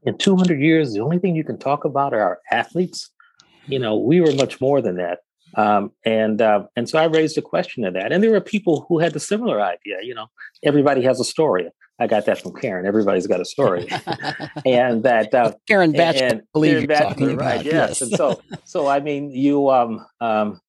in 0.04 0.18
200 0.18 0.60
years, 0.60 0.94
the 0.94 1.02
only 1.02 1.20
thing 1.20 1.36
you 1.36 1.44
can 1.44 1.58
talk 1.58 1.84
about 1.86 2.14
are 2.14 2.22
our 2.22 2.40
athletes. 2.52 3.10
You 3.68 3.80
know, 3.80 3.98
we 3.98 4.22
were 4.22 4.34
much 4.34 4.62
more 4.62 4.82
than 4.82 4.98
that. 4.98 5.20
Um, 5.56 5.92
and 6.06 6.42
uh, 6.42 6.66
and 6.76 6.88
so 6.88 7.00
I 7.00 7.06
raised 7.06 7.38
a 7.38 7.42
question 7.42 7.84
of 7.84 7.94
that. 7.96 8.12
And 8.12 8.24
there 8.24 8.32
were 8.32 8.42
people 8.42 8.86
who 8.88 9.00
had 9.00 9.14
the 9.14 9.20
similar 9.20 9.62
idea. 9.62 9.98
You 10.04 10.14
know, 10.14 10.28
everybody 10.64 11.02
has 11.04 11.20
a 11.20 11.24
story. 11.24 11.70
I 12.00 12.08
got 12.08 12.26
that 12.28 12.42
from 12.42 12.54
Karen. 12.54 12.86
Everybody's 12.86 13.28
got 13.28 13.42
a 13.42 13.46
story, 13.46 13.90
and 14.66 15.04
that 15.04 15.34
uh, 15.34 15.54
Karen 15.68 15.92
Batchelor, 15.92 16.28
and, 16.28 16.42
believe 16.54 16.88
Karen 16.88 16.90
you're 16.90 17.10
talking 17.10 17.38
right? 17.38 17.56
About, 17.56 17.66
yes. 17.66 17.74
yes. 17.74 18.02
and 18.02 18.12
so 18.12 18.42
so 18.64 18.88
I 18.88 19.00
mean, 19.02 19.32
you 19.32 19.70
um 19.70 20.06
um 20.22 20.62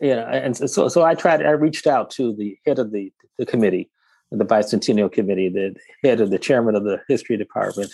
you 0.00 0.14
know, 0.14 0.26
and 0.26 0.56
so 0.56 0.88
so 0.88 1.02
I 1.04 1.14
tried. 1.14 1.44
I 1.44 1.50
reached 1.50 1.86
out 1.86 2.10
to 2.12 2.34
the 2.34 2.58
head 2.66 2.78
of 2.78 2.92
the 2.92 3.12
the 3.38 3.46
committee, 3.46 3.90
the 4.30 4.44
bicentennial 4.44 5.10
committee, 5.10 5.48
the 5.48 5.74
head 6.02 6.20
of 6.20 6.30
the 6.30 6.38
chairman 6.38 6.74
of 6.74 6.84
the 6.84 7.00
history 7.08 7.36
department, 7.36 7.92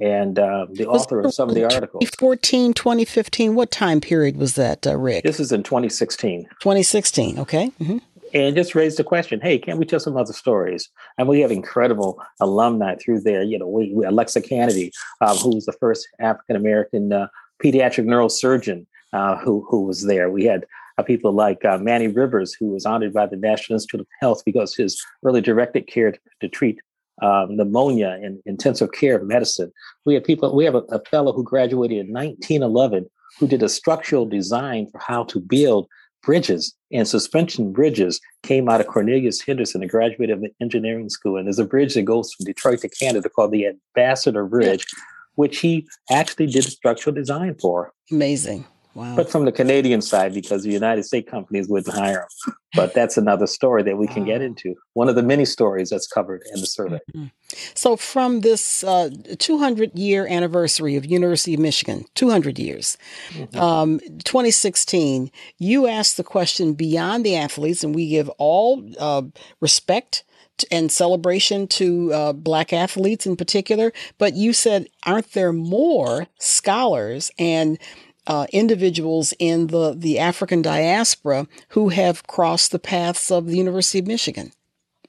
and 0.00 0.38
um, 0.38 0.72
the 0.74 0.86
was 0.86 1.02
author 1.02 1.20
of 1.20 1.34
some 1.34 1.48
of 1.48 1.54
the 1.54 1.64
articles. 1.64 2.04
2014, 2.04 2.74
2015, 2.74 3.54
what 3.54 3.70
time 3.70 4.00
period 4.00 4.36
was 4.36 4.54
that, 4.54 4.86
uh, 4.86 4.96
Rick? 4.96 5.24
This 5.24 5.40
is 5.40 5.52
in 5.52 5.62
2016. 5.62 6.44
2016, 6.60 7.38
okay. 7.38 7.70
Mm-hmm. 7.80 7.98
And 8.34 8.56
just 8.56 8.74
raised 8.74 8.98
the 8.98 9.04
question, 9.04 9.40
hey, 9.42 9.58
can't 9.58 9.78
we 9.78 9.84
tell 9.84 10.00
some 10.00 10.16
other 10.16 10.32
stories? 10.32 10.88
And 11.18 11.28
we 11.28 11.40
have 11.40 11.50
incredible 11.50 12.22
alumni 12.40 12.96
through 12.96 13.20
there. 13.20 13.42
You 13.42 13.58
know, 13.58 13.68
we, 13.68 13.92
we 13.92 14.06
Alexa 14.06 14.40
Canady, 14.40 14.90
uh, 15.20 15.36
who 15.36 15.54
was 15.54 15.66
the 15.66 15.72
first 15.72 16.08
African 16.18 16.56
American 16.56 17.12
uh, 17.12 17.26
pediatric 17.62 18.06
neurosurgeon 18.06 18.86
uh, 19.12 19.36
who 19.36 19.66
who 19.68 19.82
was 19.82 20.04
there. 20.04 20.30
We 20.30 20.44
had 20.44 20.64
people 21.06 21.32
like 21.32 21.64
uh, 21.64 21.78
Manny 21.78 22.08
Rivers, 22.08 22.54
who 22.54 22.68
was 22.68 22.86
honored 22.86 23.12
by 23.12 23.26
the 23.26 23.36
National 23.36 23.76
Institute 23.76 24.00
of 24.00 24.06
Health 24.20 24.42
because 24.44 24.74
his 24.74 25.02
really 25.22 25.40
directed 25.40 25.86
care 25.86 26.12
to, 26.12 26.18
to 26.40 26.48
treat 26.48 26.80
um, 27.22 27.56
pneumonia 27.56 28.18
and 28.22 28.40
intensive 28.46 28.92
care 28.92 29.22
medicine. 29.24 29.72
We 30.04 30.14
have 30.14 30.24
people, 30.24 30.54
we 30.54 30.64
have 30.64 30.74
a, 30.74 30.82
a 30.90 31.00
fellow 31.04 31.32
who 31.32 31.44
graduated 31.44 31.98
in 31.98 32.12
1911 32.12 33.06
who 33.38 33.46
did 33.46 33.62
a 33.62 33.68
structural 33.68 34.26
design 34.26 34.88
for 34.90 34.98
how 34.98 35.24
to 35.24 35.40
build 35.40 35.88
bridges 36.22 36.74
and 36.92 37.06
suspension 37.06 37.72
bridges 37.72 38.20
came 38.42 38.68
out 38.68 38.80
of 38.80 38.86
Cornelius 38.86 39.40
Henderson, 39.40 39.82
a 39.82 39.88
graduate 39.88 40.30
of 40.30 40.40
the 40.40 40.50
engineering 40.60 41.08
school. 41.08 41.36
And 41.36 41.46
there's 41.46 41.58
a 41.58 41.64
bridge 41.64 41.94
that 41.94 42.02
goes 42.02 42.32
from 42.32 42.44
Detroit 42.44 42.80
to 42.80 42.88
Canada 42.88 43.28
called 43.28 43.52
the 43.52 43.66
Ambassador 43.66 44.44
Bridge, 44.46 44.86
which 45.34 45.58
he 45.58 45.86
actually 46.10 46.46
did 46.46 46.64
structural 46.64 47.14
design 47.14 47.56
for. 47.60 47.92
Amazing. 48.10 48.66
Wow. 48.94 49.16
But 49.16 49.30
from 49.30 49.46
the 49.46 49.52
Canadian 49.52 50.02
side, 50.02 50.34
because 50.34 50.64
the 50.64 50.70
United 50.70 51.04
States 51.04 51.30
companies 51.30 51.68
wouldn't 51.68 51.94
hire 51.94 52.26
them. 52.46 52.54
But 52.74 52.94
that's 52.94 53.16
another 53.16 53.46
story 53.46 53.82
that 53.82 53.96
we 53.96 54.06
can 54.06 54.24
get 54.24 54.40
into. 54.42 54.74
One 54.94 55.08
of 55.08 55.14
the 55.14 55.22
many 55.22 55.44
stories 55.44 55.90
that's 55.90 56.06
covered 56.06 56.42
in 56.54 56.60
the 56.60 56.66
survey. 56.66 57.00
Mm-hmm. 57.14 57.26
So, 57.74 57.96
from 57.96 58.40
this 58.40 58.82
uh, 58.82 59.10
200 59.38 59.98
year 59.98 60.26
anniversary 60.26 60.96
of 60.96 61.04
University 61.04 61.54
of 61.54 61.60
Michigan, 61.60 62.04
200 62.14 62.58
years, 62.58 62.96
mm-hmm. 63.30 63.58
um, 63.58 63.98
2016, 64.24 65.30
you 65.58 65.86
asked 65.86 66.16
the 66.16 66.24
question 66.24 66.72
beyond 66.72 67.24
the 67.24 67.36
athletes, 67.36 67.84
and 67.84 67.94
we 67.94 68.08
give 68.08 68.28
all 68.38 68.82
uh, 68.98 69.22
respect 69.60 70.24
and 70.70 70.92
celebration 70.92 71.66
to 71.66 72.12
uh, 72.12 72.32
black 72.32 72.72
athletes 72.72 73.26
in 73.26 73.36
particular. 73.36 73.92
But 74.18 74.34
you 74.34 74.52
said, 74.52 74.88
aren't 75.04 75.32
there 75.32 75.52
more 75.52 76.26
scholars 76.38 77.30
and 77.38 77.78
uh, 78.26 78.46
individuals 78.52 79.34
in 79.38 79.68
the, 79.68 79.94
the 79.96 80.18
African 80.18 80.62
diaspora 80.62 81.46
who 81.70 81.88
have 81.90 82.26
crossed 82.26 82.72
the 82.72 82.78
paths 82.78 83.30
of 83.30 83.46
the 83.46 83.56
University 83.56 83.98
of 83.98 84.06
Michigan. 84.06 84.52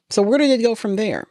So, 0.09 0.21
where 0.21 0.37
did 0.37 0.51
it 0.51 0.63
go 0.63 0.75
from 0.75 0.95
there? 0.95 1.27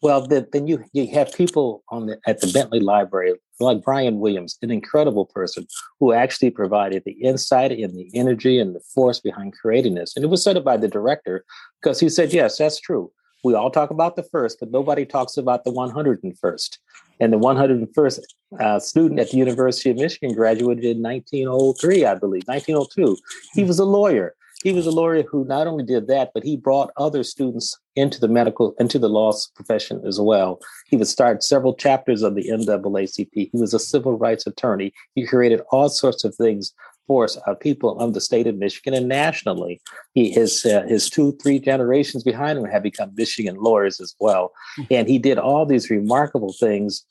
Well, 0.00 0.26
the, 0.26 0.46
then 0.52 0.68
you 0.68 0.84
you 0.92 1.08
have 1.08 1.32
people 1.32 1.82
on 1.88 2.06
the 2.06 2.18
at 2.26 2.40
the 2.40 2.46
Bentley 2.52 2.80
Library 2.80 3.34
like 3.60 3.82
Brian 3.82 4.20
Williams, 4.20 4.56
an 4.62 4.70
incredible 4.70 5.26
person 5.26 5.66
who 5.98 6.12
actually 6.12 6.50
provided 6.50 7.02
the 7.04 7.12
insight 7.12 7.72
and 7.72 7.98
the 7.98 8.08
energy 8.14 8.60
and 8.60 8.76
the 8.76 8.80
force 8.94 9.18
behind 9.18 9.54
creating 9.60 9.96
this. 9.96 10.14
And 10.14 10.24
it 10.24 10.28
was 10.28 10.44
said 10.44 10.62
by 10.64 10.76
the 10.76 10.86
director 10.86 11.44
because 11.82 11.98
he 11.98 12.08
said, 12.08 12.32
"Yes, 12.32 12.58
that's 12.58 12.80
true. 12.80 13.10
We 13.44 13.54
all 13.54 13.70
talk 13.70 13.90
about 13.90 14.16
the 14.16 14.24
first, 14.24 14.58
but 14.60 14.70
nobody 14.70 15.06
talks 15.06 15.36
about 15.36 15.64
the 15.64 15.72
101st. 15.72 16.78
And 17.20 17.32
the 17.32 17.38
101st 17.38 18.20
uh, 18.60 18.78
student 18.80 19.20
at 19.20 19.30
the 19.30 19.36
University 19.36 19.90
of 19.90 19.96
Michigan 19.96 20.34
graduated 20.34 20.84
in 20.84 21.02
1903, 21.02 22.04
I 22.04 22.14
believe, 22.14 22.42
1902. 22.46 23.16
He 23.54 23.64
was 23.64 23.78
a 23.78 23.84
lawyer. 23.84 24.34
He 24.62 24.72
was 24.72 24.86
a 24.86 24.90
lawyer 24.90 25.22
who 25.22 25.44
not 25.44 25.68
only 25.68 25.84
did 25.84 26.08
that, 26.08 26.32
but 26.34 26.42
he 26.42 26.56
brought 26.56 26.90
other 26.96 27.22
students 27.22 27.78
into 27.94 28.18
the 28.18 28.26
medical, 28.26 28.74
into 28.80 28.98
the 28.98 29.08
law 29.08 29.32
profession 29.54 30.02
as 30.04 30.20
well. 30.20 30.58
He 30.88 30.96
would 30.96 31.06
start 31.06 31.44
several 31.44 31.74
chapters 31.74 32.22
of 32.22 32.34
the 32.34 32.48
NAACP. 32.48 33.28
He 33.32 33.50
was 33.52 33.72
a 33.72 33.78
civil 33.78 34.18
rights 34.18 34.46
attorney. 34.46 34.92
He 35.14 35.26
created 35.26 35.60
all 35.70 35.88
sorts 35.88 36.24
of 36.24 36.34
things 36.34 36.72
force 37.08 37.36
of 37.46 37.58
people 37.58 37.98
of 37.98 38.14
the 38.14 38.20
state 38.20 38.46
of 38.46 38.56
Michigan 38.56 38.94
and 38.94 39.08
nationally. 39.08 39.80
He 40.14 40.30
his 40.30 40.64
uh, 40.64 40.84
his 40.86 41.10
two 41.10 41.36
three 41.42 41.58
generations 41.58 42.22
behind 42.22 42.58
him 42.58 42.66
have 42.66 42.84
become 42.84 43.10
Michigan 43.16 43.56
lawyers 43.56 44.00
as 44.00 44.14
well, 44.20 44.52
mm-hmm. 44.78 44.94
and 44.94 45.08
he 45.08 45.18
did 45.18 45.38
all 45.38 45.66
these 45.66 45.90
remarkable 45.90 46.52
things 46.52 47.04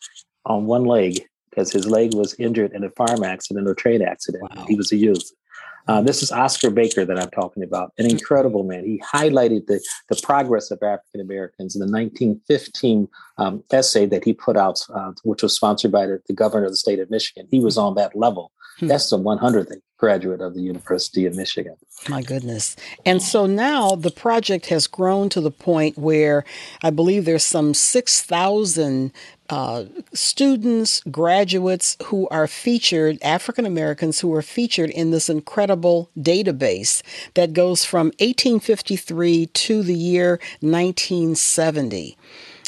on 0.46 0.66
one 0.66 0.86
leg 0.86 1.20
because 1.50 1.72
his 1.72 1.88
leg 1.88 2.14
was 2.14 2.36
injured 2.40 2.72
in 2.74 2.86
a 2.86 2.92
farm 2.92 3.24
accident 3.24 3.68
or 3.68 3.74
train 3.74 4.02
accident. 4.02 4.44
Wow. 4.56 4.66
He 4.70 4.76
was 4.76 4.94
a 4.94 4.96
youth. 4.96 5.32
Uh, 5.88 6.02
this 6.02 6.22
is 6.22 6.32
Oscar 6.32 6.70
Baker 6.70 7.06
that 7.06 7.18
I'm 7.18 7.30
talking 7.30 7.64
about, 7.64 7.94
an 7.98 8.10
incredible 8.10 8.64
man. 8.64 8.84
He 8.84 9.02
highlighted 9.14 9.68
the, 9.68 9.82
the 10.10 10.20
progress 10.22 10.70
of 10.70 10.80
African 10.84 11.22
Americans 11.22 11.76
in 11.76 11.80
the 11.80 11.86
1915 11.86 13.08
um, 13.38 13.64
essay 13.72 14.06
that 14.08 14.26
he 14.26 14.34
put 14.34 14.58
out, 14.58 14.86
uh, 14.94 15.14
which 15.24 15.42
was 15.42 15.56
sponsored 15.56 15.92
by 15.92 16.06
the, 16.06 16.22
the, 16.28 16.34
governor 16.34 16.66
of 16.66 16.72
the 16.72 16.78
state 16.78 17.00
of 17.00 17.10
Michigan. 17.10 17.48
He 17.50 17.62
was 17.62 17.78
on 17.78 17.96
that 17.96 18.16
level. 18.16 18.52
Hmm. 18.80 18.88
That's 18.88 19.10
the 19.10 19.18
100th 19.18 19.72
graduate 19.98 20.42
of 20.42 20.54
the 20.54 20.62
University 20.62 21.26
of 21.26 21.36
Michigan. 21.36 21.76
My 22.08 22.22
goodness. 22.22 22.76
And 23.06 23.22
so 23.22 23.48
now 23.48 23.96
the 23.96 24.12
project 24.12 24.68
has 24.68 24.86
grown 24.86 25.30
to 25.30 25.42
the 25.42 25.52
point 25.52 25.98
where 25.98 26.46
I 26.84 26.92
believe 26.92 27.26
there's 27.26 27.44
some 27.44 27.74
6,000 27.74 29.12
uh, 29.50 29.86
students, 30.14 31.02
graduates 31.10 31.98
who 32.06 32.28
are 32.30 32.48
featured, 32.48 33.18
African 33.24 33.66
Americans 33.66 34.20
who 34.20 34.34
are 34.34 34.42
featured 34.42 34.90
in 34.92 35.12
this 35.12 35.30
incredible 35.30 36.10
database 36.18 37.02
that 37.34 37.54
goes 37.54 37.84
from 37.84 38.08
1853 38.20 39.48
to 39.48 39.84
the 39.84 39.96
year 39.96 40.40
1970. 40.60 42.18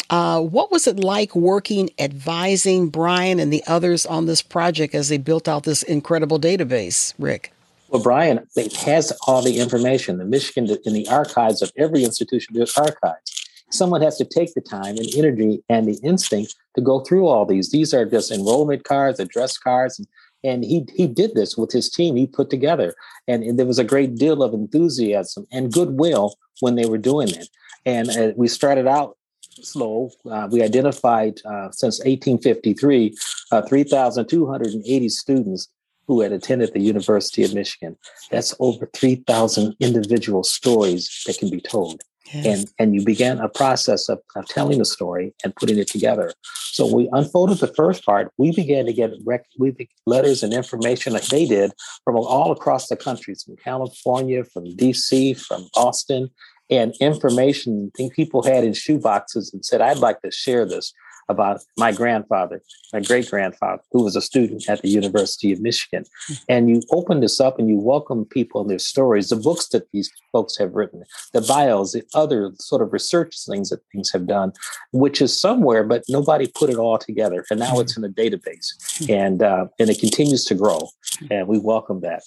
Uh, 0.09 0.41
what 0.41 0.71
was 0.71 0.87
it 0.87 0.99
like 0.99 1.35
working, 1.35 1.89
advising 1.99 2.89
Brian 2.89 3.39
and 3.39 3.53
the 3.53 3.63
others 3.67 4.05
on 4.05 4.25
this 4.25 4.41
project 4.41 4.95
as 4.95 5.09
they 5.09 5.17
built 5.17 5.47
out 5.47 5.63
this 5.63 5.83
incredible 5.83 6.39
database, 6.39 7.13
Rick? 7.19 7.53
Well, 7.89 8.01
Brian 8.01 8.45
has 8.81 9.11
all 9.27 9.41
the 9.41 9.59
information. 9.59 10.17
The 10.17 10.25
Michigan 10.25 10.77
in 10.85 10.93
the 10.93 11.07
archives 11.07 11.61
of 11.61 11.71
every 11.77 12.03
institution, 12.03 12.55
there's 12.55 12.77
archives. 12.77 13.35
Someone 13.71 14.01
has 14.01 14.17
to 14.17 14.25
take 14.25 14.53
the 14.53 14.61
time 14.61 14.97
and 14.97 15.07
energy 15.15 15.63
and 15.69 15.87
the 15.87 15.99
instinct 16.03 16.55
to 16.75 16.81
go 16.81 17.01
through 17.01 17.27
all 17.27 17.45
these. 17.45 17.71
These 17.71 17.93
are 17.93 18.05
just 18.05 18.31
enrollment 18.31 18.83
cards, 18.83 19.19
address 19.19 19.57
cards, 19.57 19.99
and, 19.99 20.07
and 20.43 20.63
he 20.63 20.85
he 20.95 21.07
did 21.07 21.35
this 21.35 21.55
with 21.55 21.71
his 21.71 21.89
team. 21.89 22.15
He 22.15 22.25
put 22.25 22.49
together, 22.49 22.95
and, 23.27 23.43
and 23.43 23.59
there 23.59 23.67
was 23.67 23.77
a 23.77 23.83
great 23.83 24.15
deal 24.15 24.41
of 24.41 24.53
enthusiasm 24.53 25.45
and 25.51 25.71
goodwill 25.71 26.35
when 26.61 26.75
they 26.75 26.85
were 26.85 26.97
doing 26.97 27.29
it. 27.29 27.47
And 27.85 28.09
uh, 28.09 28.31
we 28.35 28.47
started 28.47 28.87
out 28.87 29.17
slow. 29.65 30.11
Uh, 30.29 30.47
we 30.51 30.61
identified 30.61 31.39
uh, 31.45 31.69
since 31.71 31.99
1853 31.99 33.15
uh, 33.51 33.61
3,280 33.63 35.09
students 35.09 35.69
who 36.07 36.21
had 36.21 36.31
attended 36.31 36.73
the 36.73 36.81
University 36.81 37.43
of 37.43 37.53
Michigan. 37.53 37.95
That's 38.31 38.55
over 38.59 38.89
3,000 38.93 39.75
individual 39.79 40.43
stories 40.43 41.23
that 41.27 41.37
can 41.37 41.51
be 41.51 41.61
told. 41.61 42.01
Yes. 42.33 42.45
And, 42.45 42.69
and 42.79 42.95
you 42.95 43.03
began 43.03 43.39
a 43.39 43.49
process 43.49 44.09
of, 44.09 44.19
of 44.35 44.47
telling 44.47 44.79
the 44.79 44.85
story 44.85 45.33
and 45.43 45.55
putting 45.55 45.77
it 45.77 45.87
together. 45.87 46.33
So 46.71 46.93
we 46.93 47.09
unfolded 47.11 47.57
the 47.59 47.73
first 47.73 48.05
part. 48.05 48.31
We 48.37 48.51
began 48.51 48.85
to 48.85 48.93
get 48.93 49.11
rec- 49.25 49.45
we 49.57 49.75
letters 50.05 50.43
and 50.43 50.53
information 50.53 51.13
like 51.13 51.27
they 51.27 51.45
did 51.45 51.71
from 52.03 52.15
all 52.15 52.51
across 52.51 52.87
the 52.87 52.95
country, 52.95 53.35
from 53.35 53.55
California, 53.57 54.43
from 54.43 54.65
DC, 54.65 55.39
from 55.39 55.67
Boston, 55.73 56.29
and 56.69 56.95
information 56.99 57.91
thing 57.95 58.09
people 58.09 58.43
had 58.43 58.63
in 58.63 58.73
shoe 58.73 58.99
boxes 58.99 59.53
and 59.53 59.65
said, 59.65 59.81
I'd 59.81 59.97
like 59.97 60.21
to 60.21 60.31
share 60.31 60.65
this. 60.65 60.93
about 61.29 61.61
my 61.77 61.91
grandfather, 61.91 62.61
my 62.91 62.99
great 62.99 63.29
grandfather, 63.29 63.81
who 63.91 64.03
was 64.03 64.15
a 64.15 64.21
student 64.21 64.67
at 64.67 64.81
the 64.81 64.89
University 64.89 65.53
of 65.53 65.61
Michigan. 65.61 66.03
Hmm. 66.27 66.33
And 66.49 66.69
you 66.69 66.81
open 66.91 67.19
this 67.21 67.39
up 67.39 67.59
and 67.59 67.69
you 67.69 67.77
welcome 67.77 68.25
people 68.25 68.61
and 68.61 68.69
their 68.69 68.79
stories, 68.79 69.29
the 69.29 69.35
books 69.35 69.69
that 69.69 69.89
these 69.93 70.11
folks 70.31 70.57
have 70.57 70.73
written, 70.73 71.03
the 71.31 71.41
bios, 71.41 71.93
the 71.93 72.03
other 72.13 72.51
sort 72.55 72.81
of 72.81 72.91
research 72.91 73.37
things 73.45 73.69
that 73.69 73.81
things 73.91 74.11
have 74.11 74.27
done, 74.27 74.51
which 74.91 75.21
is 75.21 75.39
somewhere, 75.39 75.83
but 75.83 76.03
nobody 76.09 76.47
put 76.47 76.69
it 76.69 76.77
all 76.77 76.97
together. 76.97 77.45
And 77.49 77.59
now 77.59 77.75
hmm. 77.75 77.81
it's 77.81 77.95
in 77.95 78.03
a 78.03 78.09
database 78.09 78.67
hmm. 78.97 79.11
and, 79.11 79.43
uh, 79.43 79.67
and 79.79 79.89
it 79.89 79.99
continues 79.99 80.43
to 80.45 80.55
grow. 80.55 80.89
And 81.29 81.47
we 81.47 81.59
welcome 81.59 82.01
that. 82.01 82.23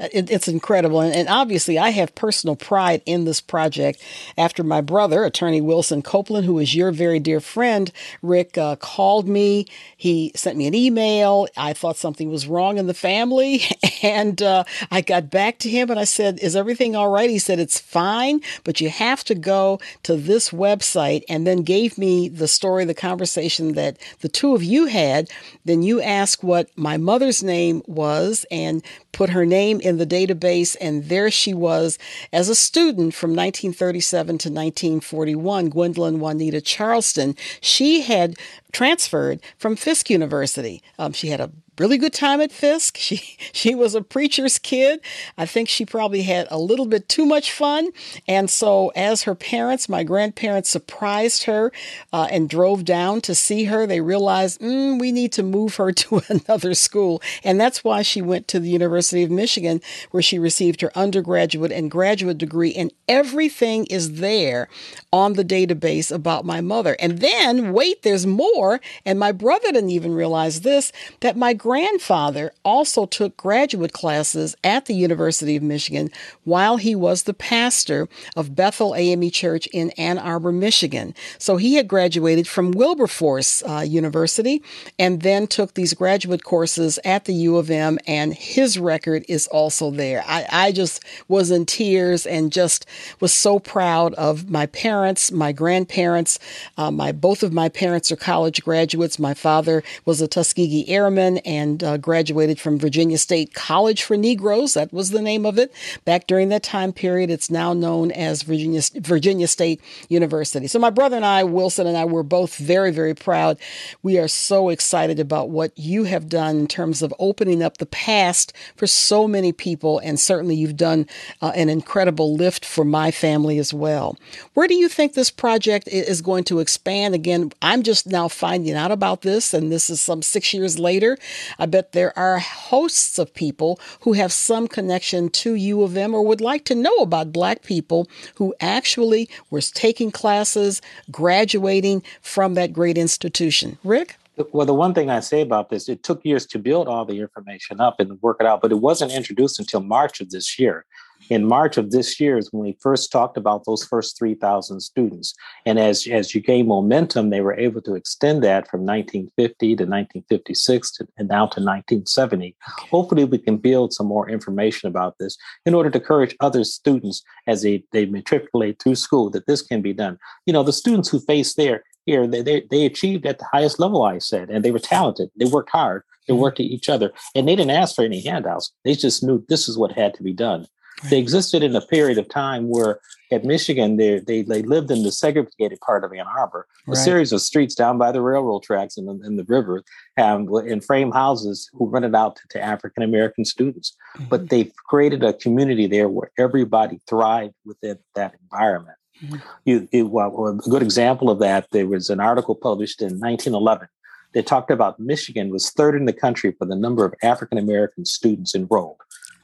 It, 0.00 0.30
it's 0.30 0.48
incredible. 0.48 1.00
And, 1.00 1.14
and, 1.14 1.28
obviously, 1.28 1.78
I 1.78 1.90
have 1.90 2.14
personal 2.14 2.56
pride 2.56 3.02
in 3.04 3.24
this 3.24 3.40
project 3.40 4.02
after 4.38 4.64
my 4.64 4.80
brother, 4.80 5.24
attorney 5.24 5.60
Wilson 5.60 6.02
Copeland, 6.02 6.46
who 6.46 6.58
is 6.58 6.74
your 6.74 6.90
very 6.90 7.20
dear 7.20 7.40
friend, 7.40 7.92
Rick, 8.22 8.56
uh, 8.56 8.76
called 8.76 9.28
me. 9.28 9.66
He 9.96 10.32
sent 10.34 10.56
me 10.56 10.66
an 10.66 10.74
email. 10.74 11.46
I 11.56 11.74
thought 11.74 11.96
something 11.96 12.30
was 12.30 12.46
wrong 12.46 12.78
in 12.78 12.86
the 12.86 12.94
family. 12.94 13.62
And 14.02 14.40
uh, 14.40 14.64
I 14.90 15.02
got 15.02 15.28
back 15.28 15.58
to 15.58 15.68
him 15.68 15.90
and 15.90 16.00
I 16.00 16.04
said, 16.04 16.38
Is 16.40 16.56
everything 16.56 16.96
all 16.96 17.10
right? 17.10 17.28
He 17.28 17.38
said, 17.38 17.58
It's 17.58 17.78
fine, 17.78 18.40
but 18.64 18.80
you 18.80 18.88
have 18.88 19.22
to 19.24 19.34
go 19.34 19.78
to 20.04 20.16
this 20.16 20.50
website 20.50 21.22
and 21.28 21.46
then 21.46 21.64
gave 21.64 21.98
me 21.98 22.30
the 22.30 22.48
story, 22.48 22.86
the 22.86 22.94
conversation 22.94 23.74
that 23.74 23.98
the 24.20 24.28
two 24.30 24.54
of 24.54 24.62
you 24.62 24.86
had. 24.86 25.28
Then 25.66 25.82
you 25.82 26.00
asked 26.00 26.42
what 26.42 26.70
my 26.76 26.96
mother's 26.96 27.42
name 27.42 27.82
was 27.86 28.46
and 28.50 28.82
put 29.12 29.30
her 29.30 29.44
name 29.44 29.80
in 29.80 29.89
the 29.98 30.06
database, 30.06 30.76
and 30.80 31.04
there 31.04 31.30
she 31.30 31.54
was 31.54 31.98
as 32.32 32.48
a 32.48 32.54
student 32.54 33.14
from 33.14 33.30
1937 33.30 34.26
to 34.26 34.48
1941, 34.48 35.68
Gwendolyn 35.68 36.20
Juanita 36.20 36.60
Charleston. 36.60 37.36
She 37.60 38.02
had 38.02 38.36
transferred 38.72 39.40
from 39.58 39.76
Fisk 39.76 40.10
University. 40.10 40.82
Um, 40.98 41.12
she 41.12 41.28
had 41.28 41.40
a 41.40 41.50
really 41.80 41.96
good 41.96 42.12
time 42.12 42.42
at 42.42 42.52
Fisk. 42.52 42.98
She 42.98 43.16
she 43.52 43.74
was 43.74 43.94
a 43.94 44.02
preacher's 44.02 44.58
kid. 44.58 45.00
I 45.38 45.46
think 45.46 45.68
she 45.68 45.86
probably 45.86 46.22
had 46.22 46.46
a 46.50 46.58
little 46.58 46.86
bit 46.86 47.08
too 47.08 47.24
much 47.24 47.50
fun, 47.50 47.90
and 48.28 48.50
so 48.50 48.92
as 48.94 49.22
her 49.22 49.34
parents, 49.34 49.88
my 49.88 50.04
grandparents, 50.04 50.68
surprised 50.68 51.44
her 51.44 51.72
uh, 52.12 52.28
and 52.30 52.48
drove 52.48 52.84
down 52.84 53.22
to 53.22 53.34
see 53.34 53.64
her, 53.64 53.86
they 53.86 54.00
realized 54.00 54.60
mm, 54.60 55.00
we 55.00 55.10
need 55.10 55.32
to 55.32 55.42
move 55.42 55.76
her 55.76 55.90
to 56.02 56.22
another 56.28 56.74
school, 56.74 57.22
and 57.42 57.58
that's 57.58 57.82
why 57.82 58.02
she 58.02 58.20
went 58.20 58.46
to 58.48 58.60
the 58.60 58.68
University 58.70 59.22
of 59.22 59.30
Michigan, 59.30 59.80
where 60.10 60.22
she 60.22 60.38
received 60.38 60.82
her 60.82 60.92
undergraduate 60.94 61.72
and 61.72 61.90
graduate 61.90 62.38
degree, 62.38 62.74
and 62.74 62.92
everything 63.08 63.86
is 63.86 64.20
there 64.20 64.68
on 65.12 65.32
the 65.32 65.44
database 65.44 66.12
about 66.12 66.44
my 66.44 66.60
mother. 66.60 66.94
And 67.00 67.18
then 67.20 67.72
wait, 67.72 68.02
there's 68.02 68.26
more, 68.26 68.59
and 69.04 69.18
my 69.18 69.32
brother 69.32 69.72
didn't 69.72 69.90
even 69.90 70.14
realize 70.14 70.60
this 70.60 70.92
that 71.20 71.36
my 71.36 71.52
grandfather 71.52 72.52
also 72.64 73.06
took 73.06 73.36
graduate 73.36 73.92
classes 73.92 74.54
at 74.62 74.86
the 74.86 74.94
University 74.94 75.56
of 75.56 75.62
Michigan 75.62 76.10
while 76.44 76.76
he 76.76 76.94
was 76.94 77.22
the 77.22 77.34
pastor 77.34 78.08
of 78.36 78.54
Bethel 78.54 78.94
AME 78.94 79.30
Church 79.30 79.66
in 79.68 79.90
Ann 79.92 80.18
Arbor, 80.18 80.52
Michigan. 80.52 81.14
So 81.38 81.56
he 81.56 81.74
had 81.74 81.88
graduated 81.88 82.46
from 82.46 82.72
Wilberforce 82.72 83.62
uh, 83.62 83.80
University 83.80 84.62
and 84.98 85.22
then 85.22 85.46
took 85.46 85.74
these 85.74 85.94
graduate 85.94 86.44
courses 86.44 86.98
at 87.04 87.24
the 87.24 87.34
U 87.34 87.56
of 87.56 87.70
M, 87.70 87.98
and 88.06 88.34
his 88.34 88.78
record 88.78 89.24
is 89.28 89.46
also 89.48 89.90
there. 89.90 90.24
I, 90.26 90.46
I 90.50 90.72
just 90.72 91.02
was 91.28 91.50
in 91.50 91.66
tears 91.66 92.26
and 92.26 92.52
just 92.52 92.86
was 93.20 93.32
so 93.32 93.58
proud 93.58 94.14
of 94.14 94.50
my 94.50 94.66
parents, 94.66 95.30
my 95.30 95.52
grandparents. 95.52 96.38
Uh, 96.76 96.90
my 96.90 97.12
both 97.12 97.42
of 97.42 97.52
my 97.52 97.68
parents 97.68 98.10
are 98.10 98.16
college 98.16 98.49
graduates. 98.58 99.18
My 99.18 99.34
father 99.34 99.82
was 100.04 100.20
a 100.20 100.28
Tuskegee 100.28 100.88
Airman 100.88 101.38
and 101.38 101.60
and 101.60 101.84
uh, 101.84 101.96
graduated 101.98 102.58
from 102.58 102.78
Virginia 102.78 103.18
State 103.18 103.54
College 103.54 104.02
for 104.02 104.16
Negroes. 104.16 104.74
That 104.74 104.92
was 104.92 105.10
the 105.10 105.22
name 105.22 105.44
of 105.44 105.58
it 105.58 105.72
back 106.04 106.26
during 106.26 106.48
that 106.48 106.62
time 106.62 106.92
period. 106.92 107.30
It's 107.30 107.50
now 107.50 107.72
known 107.72 108.10
as 108.10 108.42
Virginia 108.42 108.80
Virginia 108.96 109.46
State 109.46 109.80
University. 110.08 110.66
So 110.66 110.78
my 110.78 110.90
brother 110.90 111.16
and 111.16 111.24
I, 111.24 111.44
Wilson 111.44 111.86
and 111.86 111.96
I, 111.96 112.04
were 112.06 112.22
both 112.22 112.56
very 112.56 112.90
very 112.90 113.14
proud. 113.14 113.58
We 114.02 114.18
are 114.18 114.28
so 114.28 114.70
excited 114.70 115.20
about 115.20 115.50
what 115.50 115.72
you 115.78 116.04
have 116.04 116.28
done 116.28 116.60
in 116.60 116.66
terms 116.66 117.02
of 117.02 117.14
opening 117.18 117.62
up 117.62 117.78
the 117.78 117.86
past 117.86 118.52
for 118.74 118.86
so 118.86 119.28
many 119.28 119.52
people, 119.52 119.98
and 119.98 120.18
certainly 120.18 120.56
you've 120.56 120.76
done 120.76 121.06
uh, 121.42 121.52
an 121.54 121.68
incredible 121.68 122.34
lift 122.34 122.64
for 122.64 122.84
my 122.84 123.10
family 123.10 123.58
as 123.58 123.74
well. 123.74 124.18
Where 124.54 124.66
do 124.66 124.74
you 124.74 124.88
think 124.88 125.12
this 125.12 125.30
project 125.30 125.88
is 125.88 126.22
going 126.22 126.44
to 126.44 126.60
expand? 126.60 127.14
Again, 127.14 127.52
I'm 127.60 127.82
just 127.82 128.06
now 128.06 128.28
finding 128.40 128.74
out 128.74 128.90
about 128.90 129.20
this, 129.20 129.52
and 129.52 129.70
this 129.70 129.90
is 129.90 130.00
some 130.00 130.22
six 130.22 130.54
years 130.54 130.78
later. 130.78 131.18
I 131.58 131.66
bet 131.66 131.92
there 131.92 132.18
are 132.18 132.38
hosts 132.38 133.18
of 133.18 133.34
people 133.34 133.78
who 134.00 134.14
have 134.14 134.32
some 134.32 134.66
connection 134.66 135.28
to 135.40 135.54
U 135.54 135.82
of 135.82 135.94
M 135.94 136.14
or 136.14 136.24
would 136.24 136.40
like 136.40 136.64
to 136.64 136.74
know 136.74 136.96
about 136.96 137.34
Black 137.34 137.62
people 137.62 138.08
who 138.36 138.54
actually 138.58 139.28
were 139.50 139.60
taking 139.60 140.10
classes, 140.10 140.80
graduating 141.10 142.02
from 142.22 142.54
that 142.54 142.72
great 142.72 142.96
institution. 142.96 143.76
Rick? 143.84 144.16
Well, 144.52 144.64
the 144.64 144.72
one 144.72 144.94
thing 144.94 145.10
I 145.10 145.20
say 145.20 145.42
about 145.42 145.68
this, 145.68 145.86
it 145.90 146.02
took 146.02 146.24
years 146.24 146.46
to 146.46 146.58
build 146.58 146.88
all 146.88 147.04
the 147.04 147.20
information 147.20 147.78
up 147.78 148.00
and 148.00 148.20
work 148.22 148.38
it 148.40 148.46
out, 148.46 148.62
but 148.62 148.72
it 148.72 148.80
wasn't 148.80 149.12
introduced 149.12 149.60
until 149.60 149.82
March 149.82 150.22
of 150.22 150.30
this 150.30 150.58
year 150.58 150.86
in 151.30 151.46
March 151.46 151.78
of 151.78 151.92
this 151.92 152.18
year 152.20 152.36
is 152.36 152.52
when 152.52 152.64
we 152.64 152.76
first 152.80 153.12
talked 153.12 153.36
about 153.36 153.64
those 153.64 153.84
first 153.84 154.18
3,000 154.18 154.80
students. 154.80 155.32
And 155.64 155.78
as, 155.78 156.06
as 156.08 156.34
you 156.34 156.40
gain 156.40 156.66
momentum, 156.66 157.30
they 157.30 157.40
were 157.40 157.54
able 157.54 157.80
to 157.82 157.94
extend 157.94 158.42
that 158.42 158.68
from 158.68 158.80
1950 158.80 159.66
to 159.76 159.84
1956 159.84 160.92
to, 160.92 161.06
and 161.16 161.28
now 161.28 161.46
to 161.46 161.60
1970. 161.60 162.56
Hopefully, 162.90 163.24
we 163.24 163.38
can 163.38 163.56
build 163.56 163.92
some 163.92 164.08
more 164.08 164.28
information 164.28 164.88
about 164.88 165.18
this 165.18 165.38
in 165.64 165.72
order 165.72 165.88
to 165.88 165.98
encourage 165.98 166.36
other 166.40 166.64
students 166.64 167.22
as 167.46 167.62
they, 167.62 167.84
they 167.92 168.06
matriculate 168.06 168.82
through 168.82 168.96
school 168.96 169.30
that 169.30 169.46
this 169.46 169.62
can 169.62 169.80
be 169.80 169.92
done. 169.92 170.18
You 170.46 170.52
know, 170.52 170.64
the 170.64 170.72
students 170.72 171.08
who 171.08 171.20
face 171.20 171.54
there, 171.54 171.84
here, 172.06 172.26
they, 172.26 172.42
they, 172.42 172.66
they 172.72 172.86
achieved 172.86 173.24
at 173.24 173.38
the 173.38 173.46
highest 173.52 173.78
level, 173.78 174.02
I 174.02 174.18
said, 174.18 174.50
and 174.50 174.64
they 174.64 174.72
were 174.72 174.80
talented. 174.80 175.30
They 175.36 175.44
worked 175.44 175.70
hard. 175.70 176.02
They 176.26 176.32
mm-hmm. 176.32 176.42
worked 176.42 176.58
at 176.58 176.66
each 176.66 176.88
other, 176.88 177.12
and 177.36 177.46
they 177.46 177.54
didn't 177.54 177.70
ask 177.70 177.94
for 177.94 178.04
any 178.04 178.20
handouts. 178.20 178.72
They 178.84 178.94
just 178.94 179.22
knew 179.22 179.44
this 179.48 179.68
is 179.68 179.78
what 179.78 179.92
had 179.92 180.14
to 180.14 180.24
be 180.24 180.32
done. 180.32 180.66
They 181.08 181.18
existed 181.18 181.62
in 181.62 181.74
a 181.74 181.80
period 181.80 182.18
of 182.18 182.28
time 182.28 182.68
where 182.68 183.00
at 183.32 183.44
Michigan, 183.44 183.96
they, 183.96 184.18
they, 184.18 184.42
they 184.42 184.62
lived 184.62 184.90
in 184.90 185.02
the 185.02 185.12
segregated 185.12 185.80
part 185.80 186.04
of 186.04 186.12
Ann 186.12 186.26
Arbor, 186.26 186.66
a 186.86 186.90
right. 186.90 186.96
series 186.96 187.32
of 187.32 187.40
streets 187.40 187.74
down 187.74 187.96
by 187.96 188.10
the 188.12 188.20
railroad 188.20 188.62
tracks 188.64 188.96
and 188.96 189.06
the, 189.08 189.26
in 189.26 189.36
the 189.36 189.44
river, 189.44 189.84
and 190.16 190.48
in 190.66 190.80
frame 190.80 191.12
houses 191.12 191.70
who 191.72 191.88
rented 191.88 192.14
out 192.14 192.36
to, 192.36 192.42
to 192.50 192.60
African 192.60 193.02
American 193.02 193.44
students. 193.44 193.96
Mm-hmm. 194.16 194.28
But 194.28 194.48
they've 194.48 194.72
created 194.88 195.22
a 195.22 195.32
community 195.32 195.86
there 195.86 196.08
where 196.08 196.30
everybody 196.38 197.00
thrived 197.08 197.54
within 197.64 197.98
that 198.14 198.34
environment. 198.42 198.96
Mm-hmm. 199.22 199.36
You, 199.64 199.88
you, 199.92 200.06
well, 200.06 200.60
a 200.66 200.68
good 200.68 200.82
example 200.82 201.30
of 201.30 201.38
that, 201.38 201.68
there 201.70 201.86
was 201.86 202.10
an 202.10 202.20
article 202.20 202.54
published 202.54 203.00
in 203.00 203.20
1911 203.20 203.86
that 204.32 204.46
talked 204.46 204.70
about 204.70 204.98
Michigan 204.98 205.50
was 205.50 205.70
third 205.70 205.94
in 205.94 206.04
the 206.04 206.12
country 206.12 206.54
for 206.58 206.64
the 206.64 206.76
number 206.76 207.04
of 207.04 207.14
African 207.22 207.58
American 207.58 208.04
students 208.04 208.54
enrolled. 208.54 209.00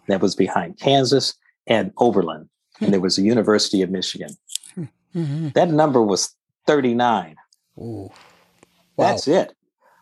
That 0.08 0.20
was 0.20 0.36
behind 0.36 0.78
Kansas 0.78 1.34
and 1.66 1.92
Oberlin, 1.98 2.48
and 2.80 2.92
there 2.92 3.00
was 3.00 3.18
a 3.18 3.22
University 3.22 3.82
of 3.82 3.90
Michigan. 3.90 4.36
Mm-hmm. 5.16 5.48
That 5.54 5.70
number 5.70 6.02
was 6.02 6.34
39. 6.66 7.36
Wow. 7.76 8.10
That's 8.98 9.26
it. 9.26 9.54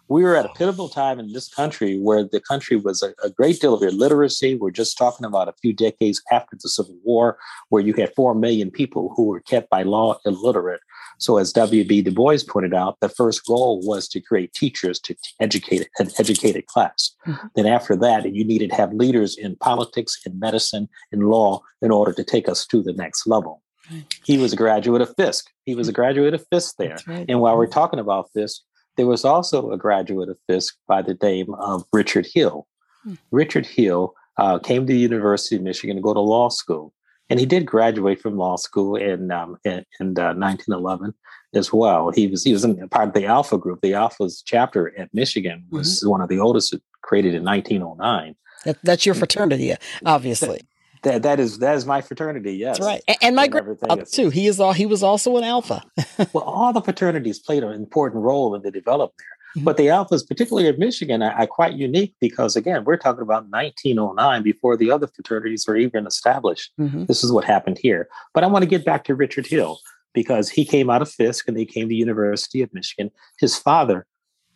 We 0.08 0.22
were 0.22 0.36
at 0.36 0.44
a 0.44 0.50
pivotal 0.50 0.88
time 0.88 1.18
in 1.18 1.32
this 1.32 1.48
country 1.48 1.98
where 1.98 2.24
the 2.24 2.40
country 2.40 2.76
was 2.76 3.02
a, 3.02 3.14
a, 3.22 3.30
great 3.30 3.60
deal 3.60 3.74
of 3.74 3.82
illiteracy. 3.82 4.54
We're 4.54 4.70
just 4.70 4.98
talking 4.98 5.24
about 5.24 5.48
a 5.48 5.54
few 5.62 5.72
decades 5.72 6.22
after 6.30 6.56
the 6.60 6.68
Civil 6.68 6.96
War, 7.04 7.38
where 7.70 7.82
you 7.82 7.94
had 7.94 8.14
4 8.14 8.34
million 8.34 8.70
people 8.70 9.12
who 9.16 9.24
were 9.24 9.40
kept 9.40 9.70
by 9.70 9.82
law 9.82 10.18
illiterate. 10.26 10.80
So, 11.18 11.38
as 11.38 11.52
W.B. 11.52 12.02
Du 12.02 12.10
Bois 12.10 12.38
pointed 12.46 12.74
out, 12.74 12.98
the 13.00 13.08
first 13.08 13.46
goal 13.46 13.80
was 13.82 14.08
to 14.08 14.20
create 14.20 14.52
teachers 14.52 14.98
to 15.00 15.14
educate 15.40 15.88
an 15.98 16.10
educated 16.18 16.66
class. 16.66 17.14
Mm-hmm. 17.26 17.46
Then, 17.54 17.66
after 17.66 17.96
that, 17.96 18.32
you 18.34 18.44
needed 18.44 18.70
to 18.70 18.76
have 18.76 18.92
leaders 18.92 19.36
in 19.36 19.56
politics, 19.56 20.20
in 20.26 20.38
medicine, 20.38 20.88
in 21.12 21.20
law 21.20 21.62
in 21.80 21.90
order 21.90 22.12
to 22.12 22.24
take 22.24 22.48
us 22.48 22.66
to 22.66 22.82
the 22.82 22.92
next 22.92 23.26
level. 23.26 23.62
Right. 23.90 24.04
He 24.24 24.38
was 24.38 24.52
a 24.52 24.56
graduate 24.56 25.02
of 25.02 25.14
Fisk. 25.16 25.50
He 25.64 25.74
was 25.74 25.88
a 25.88 25.92
mm-hmm. 25.92 26.00
graduate 26.00 26.34
of 26.34 26.44
Fisk 26.48 26.76
there. 26.78 26.98
Right. 27.06 27.26
And 27.28 27.40
while 27.40 27.56
we're 27.56 27.66
mm-hmm. 27.66 27.72
talking 27.72 28.00
about 28.00 28.30
Fisk, 28.32 28.62
there 28.96 29.06
was 29.06 29.24
also 29.24 29.70
a 29.72 29.78
graduate 29.78 30.28
of 30.28 30.38
Fisk 30.46 30.76
by 30.86 31.02
the 31.02 31.16
name 31.22 31.52
of 31.54 31.84
Richard 31.92 32.26
Hill. 32.32 32.66
Mm-hmm. 33.06 33.14
Richard 33.30 33.66
Hill 33.66 34.14
uh, 34.38 34.58
came 34.58 34.86
to 34.86 34.92
the 34.92 34.98
University 34.98 35.56
of 35.56 35.62
Michigan 35.62 35.96
to 35.96 36.02
go 36.02 36.14
to 36.14 36.20
law 36.20 36.48
school 36.48 36.92
and 37.30 37.40
he 37.40 37.46
did 37.46 37.66
graduate 37.66 38.20
from 38.20 38.36
law 38.36 38.56
school 38.56 38.96
in 38.96 39.30
um, 39.30 39.56
in, 39.64 39.84
in 40.00 40.18
uh, 40.18 40.34
1911 40.34 41.14
as 41.54 41.72
well. 41.72 42.10
He 42.10 42.26
was 42.26 42.44
he 42.44 42.52
was 42.52 42.64
in 42.64 42.88
part 42.88 43.08
of 43.08 43.14
the 43.14 43.26
Alpha 43.26 43.58
Group. 43.58 43.80
The 43.80 43.94
Alpha's 43.94 44.42
chapter 44.44 44.96
at 44.98 45.12
Michigan 45.14 45.64
was 45.70 46.00
mm-hmm. 46.00 46.10
one 46.10 46.20
of 46.20 46.28
the 46.28 46.38
oldest, 46.38 46.74
created 47.02 47.34
in 47.34 47.44
1909. 47.44 48.36
That, 48.64 48.78
that's 48.82 49.04
your 49.04 49.14
fraternity, 49.14 49.74
obviously. 50.06 50.60
That 51.04 51.22
that 51.22 51.38
is 51.38 51.58
that 51.58 51.76
is 51.76 51.86
my 51.86 52.00
fraternity. 52.00 52.54
Yes, 52.54 52.78
that's 52.78 52.86
right. 52.86 53.02
And, 53.06 53.16
and 53.22 53.36
my 53.36 53.46
grandfather 53.46 54.04
too. 54.04 54.30
He 54.30 54.46
is 54.46 54.58
all. 54.58 54.72
He 54.72 54.86
was 54.86 55.02
also 55.02 55.36
an 55.36 55.44
alpha. 55.44 55.82
well, 56.32 56.44
all 56.44 56.72
the 56.72 56.80
fraternities 56.80 57.38
played 57.38 57.62
an 57.62 57.72
important 57.72 58.22
role 58.22 58.54
in 58.54 58.62
the 58.62 58.70
development 58.70 59.14
there. 59.18 59.34
Mm-hmm. 59.54 59.64
But 59.64 59.76
the 59.76 59.86
alphas, 59.86 60.26
particularly 60.26 60.68
at 60.68 60.78
Michigan, 60.78 61.22
are, 61.22 61.32
are, 61.32 61.46
quite 61.46 61.74
unique 61.74 62.14
because 62.20 62.56
again, 62.56 62.84
we're 62.84 62.96
talking 62.96 63.22
about 63.22 63.48
1909 63.50 64.42
before 64.42 64.76
the 64.76 64.90
other 64.90 65.06
fraternities 65.06 65.66
were 65.66 65.76
even 65.76 66.06
established. 66.06 66.72
Mm-hmm. 66.80 67.04
This 67.04 67.22
is 67.22 67.30
what 67.30 67.44
happened 67.44 67.78
here. 67.80 68.08
But 68.32 68.42
I 68.42 68.48
want 68.48 68.62
to 68.62 68.68
get 68.68 68.84
back 68.84 69.04
to 69.04 69.14
Richard 69.14 69.46
Hill 69.46 69.78
because 70.12 70.48
he 70.48 70.64
came 70.64 70.90
out 70.90 71.02
of 71.02 71.10
Fisk 71.10 71.46
and 71.48 71.56
he 71.56 71.66
came 71.66 71.84
to 71.84 71.88
the 71.88 71.96
University 71.96 72.62
of 72.62 72.72
Michigan. 72.72 73.10
His 73.38 73.56
father 73.56 74.06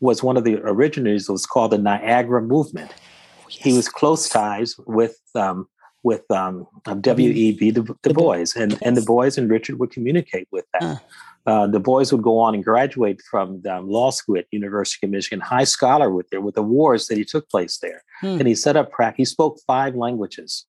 was 0.00 0.22
one 0.22 0.36
of 0.36 0.44
the 0.44 0.56
originators. 0.62 1.28
It 1.28 1.32
was 1.32 1.46
called 1.46 1.72
the 1.72 1.78
Niagara 1.78 2.40
Movement. 2.40 2.92
Oh, 2.94 3.46
yes. 3.50 3.62
He 3.62 3.72
was 3.74 3.88
close 3.88 4.28
ties 4.28 4.76
with 4.86 5.16
um, 5.34 5.68
with 6.08 6.28
um, 6.30 6.66
W.E.B. 6.84 7.70
Du, 7.72 7.82
du 8.04 8.12
Bois, 8.14 8.50
and 8.56 8.70
and 8.84 8.96
Du 8.96 9.04
Bois 9.10 9.34
and 9.36 9.50
Richard 9.56 9.78
would 9.78 9.92
communicate 9.96 10.48
with 10.50 10.66
that. 10.72 11.02
Uh. 11.46 11.66
Du 11.66 11.78
Bois 11.78 12.06
would 12.12 12.22
go 12.30 12.38
on 12.38 12.54
and 12.54 12.64
graduate 12.64 13.20
from 13.30 13.60
the 13.62 13.80
law 13.96 14.10
school 14.10 14.38
at 14.38 14.46
University 14.50 15.06
of 15.06 15.10
Michigan, 15.10 15.40
high 15.40 15.68
scholar 15.76 16.08
with 16.10 16.28
there 16.30 16.40
with 16.46 16.56
the 16.60 16.66
wars 16.76 17.06
that 17.08 17.18
he 17.18 17.24
took 17.24 17.44
place 17.54 17.74
there, 17.84 18.00
hmm. 18.20 18.38
and 18.38 18.46
he 18.48 18.54
set 18.54 18.76
up 18.80 18.90
practice. 18.90 19.18
He 19.22 19.24
spoke 19.36 19.54
five 19.66 19.94
languages 19.94 20.66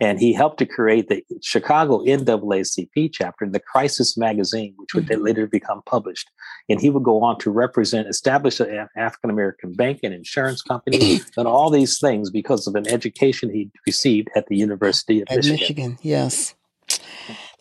and 0.00 0.18
he 0.18 0.32
helped 0.32 0.58
to 0.58 0.66
create 0.66 1.08
the 1.08 1.24
Chicago 1.42 2.00
NAACP 2.04 3.10
chapter, 3.12 3.48
the 3.48 3.60
Crisis 3.60 4.16
magazine, 4.16 4.74
which 4.76 4.94
would 4.94 5.06
mm-hmm. 5.06 5.22
later 5.22 5.46
become 5.46 5.82
published. 5.86 6.30
And 6.68 6.80
he 6.80 6.90
would 6.90 7.02
go 7.02 7.22
on 7.22 7.38
to 7.40 7.50
represent, 7.50 8.08
establish 8.08 8.60
an 8.60 8.88
African 8.96 9.30
American 9.30 9.72
bank 9.72 10.00
and 10.02 10.14
insurance 10.14 10.62
company, 10.62 11.20
and 11.36 11.46
all 11.46 11.70
these 11.70 11.98
things 11.98 12.30
because 12.30 12.66
of 12.66 12.74
an 12.74 12.88
education 12.88 13.50
he 13.50 13.70
received 13.86 14.28
at 14.36 14.46
the 14.46 14.56
University 14.56 15.20
of 15.20 15.28
at 15.30 15.36
Michigan. 15.36 15.56
Michigan, 15.60 15.98
yes 16.02 16.54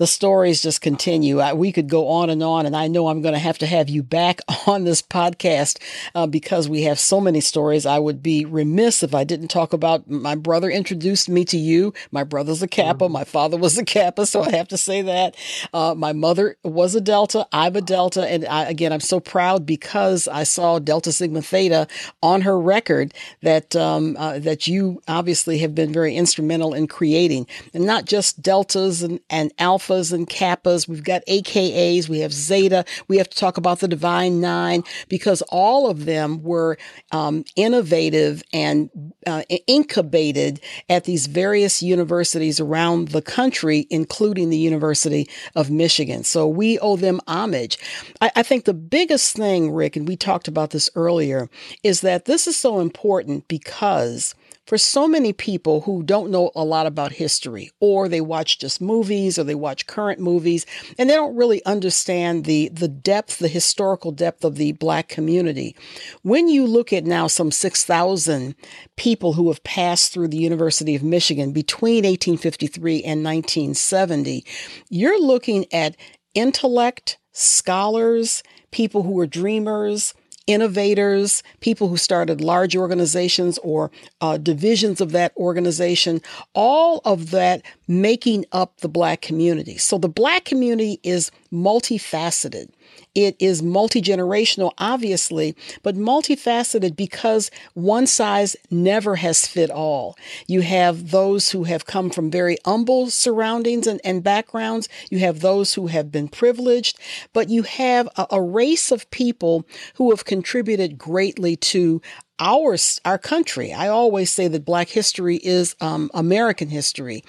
the 0.02 0.08
stories 0.08 0.64
just 0.64 0.82
continue. 0.82 1.38
I, 1.38 1.54
we 1.54 1.72
could 1.72 1.88
go 1.88 2.08
on 2.08 2.32
and 2.32 2.42
on, 2.42 2.66
and 2.66 2.76
I 2.76 2.88
know 2.88 3.08
I'm 3.08 3.22
going 3.22 3.36
to 3.36 3.40
have 3.40 3.60
to 3.60 3.68
have 3.68 3.88
you 3.88 4.02
back 4.02 4.40
on 4.66 4.84
this 4.84 5.00
podcast 5.00 5.78
uh, 6.16 6.26
because 6.26 6.68
we 6.68 6.82
have 6.82 6.98
so 6.98 7.22
many 7.22 7.40
stories. 7.40 7.86
I 7.86 8.00
would 8.00 8.24
be 8.24 8.44
remiss 8.44 9.04
if 9.04 9.14
I 9.14 9.24
didn't 9.24 9.50
talk 9.50 9.74
about 9.74 10.10
my 10.10 10.34
brother 10.34 10.72
introduced 10.72 11.30
me 11.30 11.46
to 11.46 11.58
you. 11.58 11.94
My 12.10 12.24
brother's 12.24 12.64
a 12.64 12.68
Kappa, 12.68 13.06
mm-hmm. 13.06 13.14
my 13.14 13.24
father 13.26 13.58
was 13.58 13.78
a 13.78 13.86
Kappa, 13.86 14.26
so 14.26 14.42
I 14.42 14.50
have 14.50 14.70
to 14.70 14.78
say 14.78 15.04
that. 15.04 15.36
Uh, 15.72 15.94
my 15.96 16.14
mother 16.14 16.58
was 16.64 16.96
a 16.96 17.02
Delta, 17.02 17.48
I'm 17.52 17.76
a 17.76 17.82
Delta, 17.82 18.28
and 18.28 18.44
I, 18.48 18.64
again, 18.64 18.92
I'm 18.92 19.02
so 19.02 19.20
proud 19.20 19.68
because 19.68 20.28
I 20.28 20.46
saw 20.46 20.80
Delta 20.80 21.12
Sigma 21.12 21.44
Theta 21.44 21.88
on 22.24 22.42
her 22.42 22.60
record 22.60 23.14
that 23.44 23.76
um, 23.76 24.18
uh, 24.18 24.40
that 24.40 24.66
you 24.66 25.00
obviously 25.08 25.60
have 25.60 25.76
been 25.76 25.94
very 25.94 26.16
instrumental 26.16 26.74
in 26.74 26.88
creating, 26.88 27.46
and 27.76 27.86
not 27.86 28.06
just 28.06 28.42
deltas 28.42 29.04
and, 29.04 29.20
and 29.30 29.54
alpha 29.60 29.91
alphas 29.92 30.14
and 30.14 30.28
kappas. 30.28 30.88
We've 30.88 31.04
got 31.04 31.26
AKAs. 31.28 32.10
We 32.10 32.20
have 32.20 32.34
zeta. 32.34 32.86
We 33.08 33.18
have 33.18 33.30
to 33.30 33.38
talk 33.38 33.58
about 33.58 33.80
the 33.80 33.88
divine 33.88 34.42
nine 34.42 34.84
because 35.10 35.42
all 35.50 35.90
of 35.90 36.06
them 36.06 36.42
were 36.44 36.78
um, 37.12 37.46
innovative 37.56 38.44
and 38.54 38.90
uh, 39.28 39.44
incubated 39.68 40.62
at 40.90 41.06
these 41.06 41.28
various 41.28 41.82
universities 41.82 42.60
around 42.60 43.10
the 43.10 43.22
country, 43.22 43.88
including 43.90 44.50
the 44.50 44.58
University 44.58 45.30
of 45.56 45.70
Michigan. 45.70 46.24
So 46.24 46.48
we 46.48 46.80
owe 46.80 46.96
them 46.96 47.22
homage. 47.28 47.78
I, 48.20 48.32
I 48.38 48.44
think 48.44 48.66
the 48.66 48.74
biggest 48.74 49.36
thing, 49.36 49.72
Rick, 49.72 49.96
and 49.96 50.08
we 50.08 50.16
talked 50.16 50.48
about 50.48 50.72
this 50.72 50.90
earlier, 50.96 51.50
is 51.84 52.02
that 52.02 52.26
this 52.26 52.48
is 52.48 52.58
so 52.58 52.80
important 52.80 53.48
because 53.48 54.36
for 54.72 54.78
so 54.78 55.06
many 55.06 55.34
people 55.34 55.82
who 55.82 56.02
don't 56.02 56.32
know 56.32 56.50
a 56.56 56.64
lot 56.64 56.88
about 56.88 57.12
history, 57.12 57.70
or 57.82 58.08
they 58.08 58.22
watch 58.22 58.58
just 58.58 58.80
movies, 58.80 59.38
or 59.38 59.44
they 59.44 59.54
watch 59.54 59.86
current 59.86 60.18
movies, 60.18 60.66
and 60.98 61.10
they 61.10 61.14
don't 61.14 61.36
really 61.36 61.62
understand 61.66 62.46
the, 62.46 62.70
the 62.70 62.88
depth, 62.88 63.40
the 63.40 63.50
historical 63.50 64.14
depth 64.14 64.46
of 64.46 64.56
the 64.56 64.72
Black 64.72 65.10
community. 65.10 65.76
When 66.22 66.48
you 66.48 66.66
look 66.66 66.94
at 66.94 67.04
now 67.04 67.28
some 67.28 67.52
6,000 67.52 68.56
people 68.96 69.34
who 69.34 69.50
have 69.50 69.62
passed 69.66 70.14
through 70.14 70.30
the 70.30 70.38
University 70.38 70.96
of 70.96 71.04
Michigan 71.04 71.52
between 71.52 72.06
1853 72.06 73.04
and 73.04 73.26
1970, 73.26 74.46
you're 74.88 75.22
looking 75.22 75.66
at 75.74 75.98
intellect, 76.34 77.18
scholars, 77.34 78.42
people 78.72 79.04
who 79.04 79.12
were 79.12 79.28
dreamers, 79.28 80.14
innovators, 80.52 81.44
people 81.60 81.88
who 81.88 81.98
started 81.98 82.42
large 82.42 82.76
organizations 82.76 83.58
or 83.60 83.92
uh, 84.22 84.38
divisions 84.38 85.02
of 85.02 85.12
that 85.12 85.36
organization, 85.38 86.22
all 86.54 87.02
of 87.06 87.32
that 87.32 87.62
making 87.88 88.46
up 88.52 88.78
the 88.82 88.90
Black 88.90 89.22
community. 89.22 89.78
So 89.78 89.98
the 89.98 90.10
Black 90.10 90.46
community 90.46 91.00
is 91.04 91.32
multifaceted. 91.52 92.70
It 93.16 93.36
is 93.40 93.62
multi 93.62 94.02
generational, 94.02 94.72
obviously, 94.78 95.56
but 95.84 95.96
multifaceted 95.96 96.96
because 96.96 97.52
one 97.74 98.08
size 98.08 98.56
never 98.70 99.18
has 99.18 99.48
fit 99.48 99.70
all. 99.70 100.18
You 100.48 100.62
have 100.62 101.12
those 101.12 101.52
who 101.52 101.66
have 101.66 101.86
come 101.86 102.10
from 102.10 102.32
very 102.32 102.58
humble 102.66 103.10
surroundings 103.10 103.88
and, 103.88 104.00
and 104.04 104.24
backgrounds. 104.24 104.88
You 105.10 105.20
have 105.20 105.42
those 105.42 105.74
who 105.74 105.88
have 105.88 106.12
been 106.12 106.28
privileged, 106.28 107.00
but 107.34 107.50
you 107.50 107.64
have 107.64 108.08
a, 108.18 108.28
a 108.32 108.42
race 108.42 108.92
of 108.92 109.10
people 109.12 109.66
who 109.96 110.12
have 110.12 110.26
contributed 110.26 110.98
greatly 110.98 111.56
to 111.58 112.02
our 112.42 112.76
our 113.06 113.18
country. 113.18 113.72
I 113.72 113.88
always 113.88 114.32
say 114.32 114.48
that 114.50 114.66
Black 114.66 114.90
history 114.90 115.38
is 115.38 115.76
um, 115.80 116.10
American 116.14 116.68
history, 116.68 117.24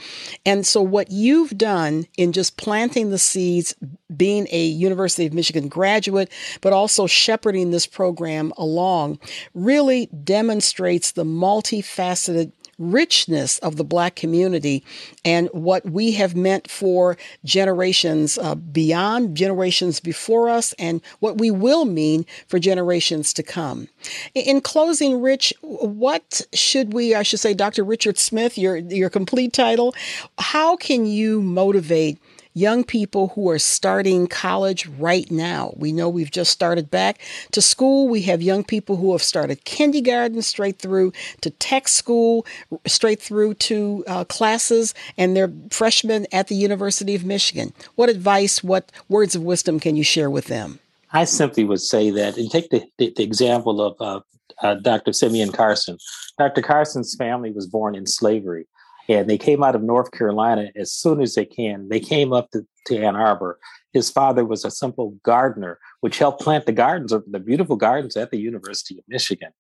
and 0.45 0.67
so 0.67 0.83
what 0.83 1.11
you've 1.11 1.57
done 1.57 2.07
in 2.17 2.33
just 2.33 2.57
planting 2.57 3.11
the 3.11 3.19
seeds, 3.19 3.75
being 4.17 4.49
a 4.51 4.65
University 4.65 5.27
of 5.27 5.35
Michigan 5.35 5.69
graduate, 5.69 6.33
but 6.63 6.73
also 6.73 7.07
shepherding 7.07 7.71
this 7.71 7.87
program 7.87 8.53
along, 8.57 9.19
really 9.55 10.07
demonstrates 10.07 11.13
the 11.13 11.25
multifaceted 11.25 12.53
richness 12.83 13.59
of 13.59 13.77
the 13.77 13.85
Black 13.85 14.17
community 14.17 14.85
and 15.25 15.49
what 15.53 15.85
we 15.85 16.13
have 16.13 16.35
meant 16.35 16.69
for 16.69 17.17
generations 17.45 18.39
uh, 18.39 18.55
beyond, 18.55 19.37
generations 19.37 20.01
before 20.01 20.49
us, 20.49 20.73
and 20.75 21.01
what 21.21 21.39
we 21.39 21.51
will 21.51 21.85
mean 21.85 22.27
for 22.49 22.59
generations 22.59 23.33
to 23.33 23.43
come. 23.43 23.89
In 24.35 24.61
closing, 24.61 25.21
Rich, 25.21 25.55
what 25.61 26.43
should 26.53 26.93
we, 26.93 27.15
I 27.15 27.23
should 27.23 27.41
say, 27.41 27.55
Dr. 27.55 27.85
Richard 27.85 28.19
Smith, 28.19 28.59
your, 28.59 28.77
your 28.77 29.11
complete 29.11 29.53
title, 29.53 29.95
how 30.39 30.77
can 30.77 31.07
you 31.07 31.41
motivate? 31.43 32.19
Young 32.55 32.85
people 32.85 33.29
who 33.29 33.49
are 33.49 33.59
starting 33.59 34.27
college 34.27 34.87
right 34.87 35.31
now. 35.31 35.73
We 35.77 35.93
know 35.93 36.09
we've 36.09 36.31
just 36.31 36.51
started 36.51 36.91
back 36.91 37.21
to 37.53 37.63
school. 37.63 38.09
We 38.09 38.23
have 38.23 38.43
young 38.43 38.65
people 38.65 38.97
who 38.97 39.13
have 39.13 39.23
started 39.23 39.65
kindergarten 39.65 40.43
straight 40.43 40.79
through 40.79 41.13
to 41.41 41.51
tech 41.51 41.89
school, 41.89 42.47
straight 42.87 43.21
through 43.21 43.55
to 43.55 44.05
uh, 44.07 44.25
classes, 44.25 44.95
and 45.17 45.37
they're 45.37 45.53
freshmen 45.71 46.27
at 46.33 46.49
the 46.49 46.55
University 46.55 47.15
of 47.15 47.25
Michigan. 47.25 47.73
What 47.95 48.09
advice, 48.09 48.63
what 48.63 48.93
words 49.09 49.35
of 49.35 49.43
wisdom 49.43 49.81
can 49.81 49.97
you 49.97 50.05
share 50.05 50.31
with 50.31 50.47
them? 50.47 50.79
I 51.13 51.25
simply 51.25 51.65
would 51.65 51.81
say 51.81 52.11
that, 52.11 52.39
and 52.39 52.51
take 52.51 52.71
the, 52.71 52.83
the, 52.99 53.13
the 53.17 53.23
example 53.23 53.83
of 53.83 53.97
uh, 54.01 54.21
uh, 54.63 54.75
Dr. 54.77 55.13
Simeon 55.13 55.53
Carson. 55.53 55.99
Dr. 56.39 56.63
Carson's 56.63 57.15
family 57.15 57.51
was 57.51 57.67
born 57.67 57.95
in 57.95 58.07
slavery 58.07 58.67
and 59.09 59.29
they 59.29 59.39
came 59.39 59.63
out 59.63 59.75
of 59.75 59.83
North 59.83 60.13
Carolina 60.13 60.71
as 60.77 60.93
soon 60.93 61.21
as 61.21 61.35
they 61.35 61.45
can. 61.45 61.89
They 61.89 62.01
came 62.01 62.33
up 62.33 62.51
to, 62.51 62.67
to 62.87 62.99
Ann 62.99 63.17
Arbor. 63.17 63.59
His 63.93 64.11
father 64.11 64.45
was 64.45 64.65
a 64.65 64.71
simple 64.71 65.17
gardener, 65.23 65.79
which 66.01 66.19
helped 66.19 66.43
plant 66.43 66.67
the 66.67 66.73
gardens, 66.73 67.13
the 67.27 67.41
beautiful 67.41 67.77
gardens 67.77 68.17
at 68.17 68.31
the 68.31 68.39
University 68.39 68.99
of 68.99 69.05
Michigan. 69.09 69.51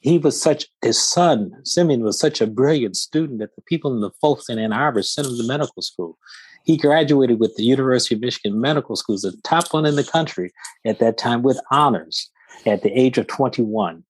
He 0.00 0.18
was 0.18 0.40
such, 0.40 0.66
his 0.80 0.98
son, 0.98 1.52
Simeon, 1.64 2.02
was 2.02 2.20
such 2.20 2.40
a 2.40 2.46
brilliant 2.46 2.96
student 2.96 3.40
that 3.40 3.56
the 3.56 3.62
people 3.62 3.92
in 3.92 4.00
the 4.00 4.12
folks 4.20 4.48
in 4.48 4.58
Ann 4.58 4.72
Arbor 4.72 5.02
sent 5.02 5.26
him 5.26 5.36
to 5.36 5.46
medical 5.46 5.82
school. 5.82 6.16
He 6.64 6.76
graduated 6.76 7.40
with 7.40 7.56
the 7.56 7.64
University 7.64 8.14
of 8.14 8.20
Michigan 8.20 8.60
Medical 8.60 8.94
School, 8.94 9.16
the 9.16 9.34
top 9.42 9.72
one 9.72 9.86
in 9.86 9.96
the 9.96 10.04
country 10.04 10.52
at 10.84 10.98
that 11.00 11.18
time 11.18 11.42
with 11.42 11.60
honors 11.70 12.30
at 12.66 12.82
the 12.82 12.92
age 12.92 13.18
of 13.18 13.26
21. 13.26 14.04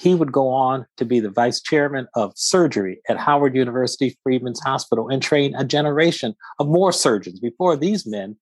He 0.00 0.14
would 0.14 0.32
go 0.32 0.48
on 0.48 0.86
to 0.96 1.04
be 1.04 1.20
the 1.20 1.28
vice 1.28 1.60
chairman 1.60 2.08
of 2.14 2.32
surgery 2.34 3.02
at 3.10 3.18
Howard 3.18 3.54
University 3.54 4.16
Freedmen's 4.22 4.60
Hospital 4.60 5.10
and 5.10 5.22
train 5.22 5.54
a 5.54 5.64
generation 5.64 6.34
of 6.58 6.68
more 6.68 6.90
surgeons. 6.90 7.38
Before 7.38 7.76
these 7.76 8.06
men, 8.06 8.36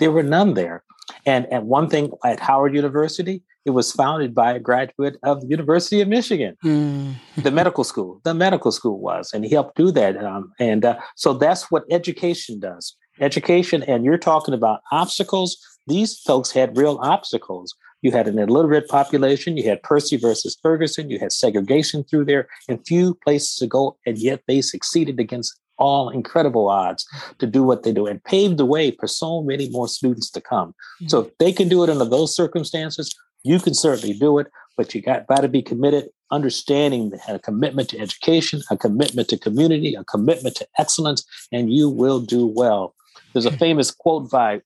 there 0.00 0.10
were 0.10 0.24
none 0.24 0.54
there. 0.54 0.82
And, 1.24 1.46
and 1.52 1.68
one 1.68 1.88
thing 1.88 2.10
at 2.24 2.40
Howard 2.40 2.74
University, 2.74 3.44
it 3.64 3.70
was 3.70 3.92
founded 3.92 4.34
by 4.34 4.54
a 4.54 4.58
graduate 4.58 5.16
of 5.22 5.40
the 5.40 5.46
University 5.46 6.00
of 6.00 6.08
Michigan, 6.08 6.56
mm. 6.64 7.14
the 7.36 7.52
medical 7.52 7.84
school. 7.84 8.20
The 8.24 8.34
medical 8.34 8.72
school 8.72 8.98
was, 8.98 9.32
and 9.32 9.44
he 9.44 9.50
helped 9.52 9.76
do 9.76 9.92
that. 9.92 10.16
Um, 10.16 10.52
and 10.58 10.84
uh, 10.84 10.98
so 11.14 11.32
that's 11.34 11.70
what 11.70 11.84
education 11.92 12.58
does. 12.58 12.96
Education, 13.20 13.84
and 13.84 14.04
you're 14.04 14.18
talking 14.18 14.52
about 14.52 14.80
obstacles. 14.90 15.58
These 15.86 16.18
folks 16.18 16.50
had 16.50 16.76
real 16.76 16.98
obstacles. 17.02 17.72
You 18.04 18.12
had 18.12 18.28
an 18.28 18.38
illiterate 18.38 18.86
population. 18.86 19.56
You 19.56 19.66
had 19.66 19.82
Plessy 19.82 20.18
versus 20.18 20.58
Ferguson. 20.62 21.08
You 21.08 21.18
had 21.18 21.32
segregation 21.32 22.04
through 22.04 22.26
there 22.26 22.46
and 22.68 22.86
few 22.86 23.14
places 23.24 23.56
to 23.56 23.66
go. 23.66 23.96
And 24.04 24.18
yet 24.18 24.42
they 24.46 24.60
succeeded 24.60 25.18
against 25.18 25.58
all 25.78 26.10
incredible 26.10 26.68
odds 26.68 27.06
to 27.38 27.46
do 27.46 27.62
what 27.62 27.82
they 27.82 27.92
do 27.92 28.06
and 28.06 28.22
paved 28.22 28.58
the 28.58 28.66
way 28.66 28.90
for 28.90 29.06
so 29.08 29.42
many 29.42 29.70
more 29.70 29.88
students 29.88 30.30
to 30.32 30.40
come. 30.42 30.68
Mm-hmm. 30.68 31.08
So 31.08 31.20
if 31.20 31.38
they 31.38 31.50
can 31.50 31.70
do 31.70 31.82
it 31.82 31.88
under 31.88 32.04
those 32.04 32.36
circumstances, 32.36 33.10
you 33.42 33.58
can 33.58 33.72
certainly 33.72 34.14
do 34.14 34.38
it, 34.38 34.48
but 34.76 34.94
you 34.94 35.00
got, 35.00 35.26
got 35.26 35.40
to 35.40 35.48
be 35.48 35.62
committed, 35.62 36.10
understanding 36.30 37.10
a 37.26 37.38
commitment 37.38 37.88
to 37.88 37.98
education, 37.98 38.60
a 38.70 38.76
commitment 38.76 39.28
to 39.28 39.38
community, 39.38 39.94
a 39.94 40.04
commitment 40.04 40.56
to 40.56 40.68
excellence, 40.78 41.24
and 41.50 41.72
you 41.72 41.88
will 41.88 42.20
do 42.20 42.46
well. 42.46 42.94
There's 43.32 43.46
a 43.46 43.50
famous 43.50 43.90
quote 43.90 44.30
by 44.30 44.60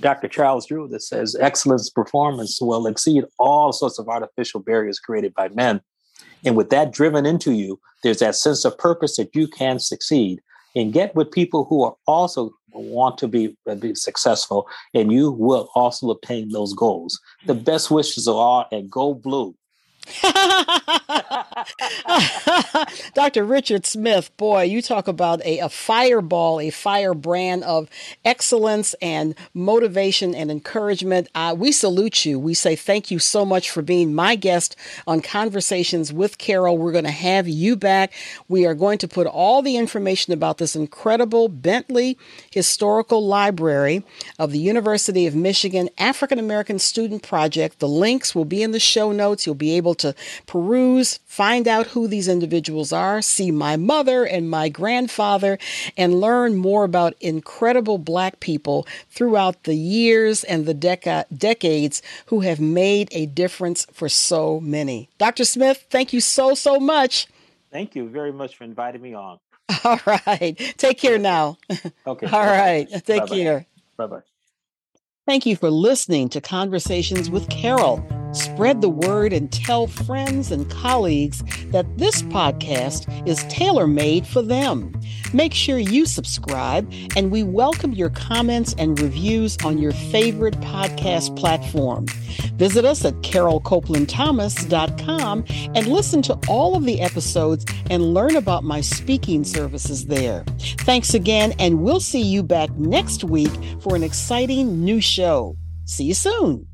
Dr. 0.00 0.28
Charles 0.28 0.66
Drew 0.66 0.88
that 0.88 1.02
says, 1.02 1.36
excellence 1.40 1.90
performance 1.90 2.60
will 2.60 2.86
exceed 2.86 3.24
all 3.38 3.72
sorts 3.72 3.98
of 3.98 4.08
artificial 4.08 4.60
barriers 4.60 4.98
created 4.98 5.34
by 5.34 5.48
men. 5.50 5.80
And 6.44 6.56
with 6.56 6.70
that 6.70 6.92
driven 6.92 7.26
into 7.26 7.52
you, 7.52 7.80
there's 8.02 8.18
that 8.18 8.36
sense 8.36 8.64
of 8.64 8.78
purpose 8.78 9.16
that 9.16 9.34
you 9.34 9.48
can 9.48 9.78
succeed 9.78 10.40
and 10.74 10.92
get 10.92 11.14
with 11.14 11.30
people 11.30 11.64
who 11.64 11.82
are 11.82 11.96
also 12.06 12.52
want 12.72 13.16
to 13.18 13.28
be, 13.28 13.56
uh, 13.68 13.74
be 13.74 13.94
successful, 13.94 14.68
and 14.92 15.10
you 15.10 15.30
will 15.32 15.70
also 15.74 16.10
obtain 16.10 16.50
those 16.50 16.74
goals. 16.74 17.18
The 17.46 17.54
best 17.54 17.90
wishes 17.90 18.28
are 18.28 18.66
and 18.70 18.90
go 18.90 19.14
blue. 19.14 19.54
Dr. 23.14 23.44
Richard 23.44 23.86
Smith, 23.86 24.34
boy, 24.36 24.62
you 24.62 24.80
talk 24.80 25.08
about 25.08 25.44
a, 25.44 25.58
a, 25.58 25.68
fireball, 25.68 26.60
a 26.60 26.70
firebrand 26.70 27.64
of 27.64 27.88
excellence 28.24 28.94
and 29.02 29.34
motivation 29.52 30.34
and 30.34 30.50
encouragement. 30.50 31.28
Uh, 31.34 31.54
we 31.58 31.72
salute 31.72 32.24
you. 32.24 32.38
We 32.38 32.54
say 32.54 32.76
thank 32.76 33.10
you 33.10 33.18
so 33.18 33.44
much 33.44 33.70
for 33.70 33.82
being 33.82 34.14
my 34.14 34.36
guest 34.36 34.76
on 35.06 35.20
Conversations 35.20 36.12
with 36.12 36.38
Carol. 36.38 36.78
We're 36.78 36.92
going 36.92 37.04
to 37.04 37.10
have 37.10 37.48
you 37.48 37.76
back. 37.76 38.12
We 38.48 38.64
are 38.64 38.74
going 38.74 38.98
to 38.98 39.08
put 39.08 39.26
all 39.26 39.62
the 39.62 39.76
information 39.76 40.32
about 40.32 40.58
this 40.58 40.76
incredible 40.76 41.48
Bentley 41.48 42.16
Historical 42.52 43.26
Library 43.26 44.04
of 44.38 44.52
the 44.52 44.58
University 44.58 45.26
of 45.26 45.34
Michigan 45.34 45.90
African 45.98 46.38
American 46.38 46.78
Student 46.78 47.22
Project. 47.22 47.80
The 47.80 47.88
links 47.88 48.34
will 48.34 48.44
be 48.44 48.62
in 48.62 48.70
the 48.70 48.80
show 48.80 49.10
notes. 49.10 49.46
You'll 49.46 49.56
be 49.56 49.76
able 49.76 49.95
to 49.98 50.14
peruse, 50.46 51.18
find 51.26 51.66
out 51.68 51.88
who 51.88 52.06
these 52.08 52.28
individuals 52.28 52.92
are, 52.92 53.22
see 53.22 53.50
my 53.50 53.76
mother 53.76 54.24
and 54.24 54.50
my 54.50 54.68
grandfather, 54.68 55.58
and 55.96 56.20
learn 56.20 56.54
more 56.56 56.84
about 56.84 57.14
incredible 57.20 57.98
Black 57.98 58.40
people 58.40 58.86
throughout 59.10 59.64
the 59.64 59.74
years 59.76 60.44
and 60.44 60.66
the 60.66 60.74
deca- 60.74 61.24
decades 61.36 62.02
who 62.26 62.40
have 62.40 62.60
made 62.60 63.08
a 63.12 63.26
difference 63.26 63.86
for 63.92 64.08
so 64.08 64.60
many. 64.60 65.08
Dr. 65.18 65.44
Smith, 65.44 65.86
thank 65.90 66.12
you 66.12 66.20
so, 66.20 66.54
so 66.54 66.78
much. 66.78 67.26
Thank 67.72 67.94
you 67.94 68.08
very 68.08 68.32
much 68.32 68.56
for 68.56 68.64
inviting 68.64 69.02
me 69.02 69.14
on. 69.14 69.38
All 69.84 69.98
right. 70.06 70.54
Take 70.76 70.98
care 70.98 71.18
now. 71.18 71.58
Okay. 72.06 72.26
All 72.26 72.44
right. 72.44 72.88
Take 73.04 73.22
Bye-bye. 73.22 73.36
care. 73.36 73.66
Bye 73.96 74.06
bye. 74.06 74.20
Thank 75.26 75.44
you 75.44 75.56
for 75.56 75.70
listening 75.70 76.28
to 76.30 76.40
Conversations 76.40 77.28
with 77.28 77.48
Carol. 77.50 78.06
Spread 78.36 78.82
the 78.82 78.90
word 78.90 79.32
and 79.32 79.50
tell 79.50 79.86
friends 79.86 80.52
and 80.52 80.70
colleagues 80.70 81.42
that 81.70 81.86
this 81.96 82.20
podcast 82.20 83.26
is 83.26 83.42
tailor 83.44 83.86
made 83.86 84.26
for 84.26 84.42
them. 84.42 84.92
Make 85.32 85.54
sure 85.54 85.78
you 85.78 86.04
subscribe, 86.04 86.92
and 87.16 87.30
we 87.30 87.42
welcome 87.42 87.92
your 87.92 88.10
comments 88.10 88.74
and 88.76 89.00
reviews 89.00 89.56
on 89.64 89.78
your 89.78 89.92
favorite 89.92 90.60
podcast 90.60 91.34
platform. 91.36 92.04
Visit 92.56 92.84
us 92.84 93.06
at 93.06 93.14
carolcopelandthomas.com 93.22 95.44
and 95.48 95.86
listen 95.86 96.20
to 96.22 96.38
all 96.46 96.76
of 96.76 96.84
the 96.84 97.00
episodes 97.00 97.64
and 97.88 98.12
learn 98.12 98.36
about 98.36 98.64
my 98.64 98.82
speaking 98.82 99.44
services 99.44 100.04
there. 100.06 100.44
Thanks 100.80 101.14
again, 101.14 101.54
and 101.58 101.80
we'll 101.80 102.00
see 102.00 102.20
you 102.20 102.42
back 102.42 102.70
next 102.72 103.24
week 103.24 103.52
for 103.80 103.96
an 103.96 104.02
exciting 104.02 104.84
new 104.84 105.00
show. 105.00 105.56
See 105.86 106.04
you 106.04 106.12
soon. 106.12 106.68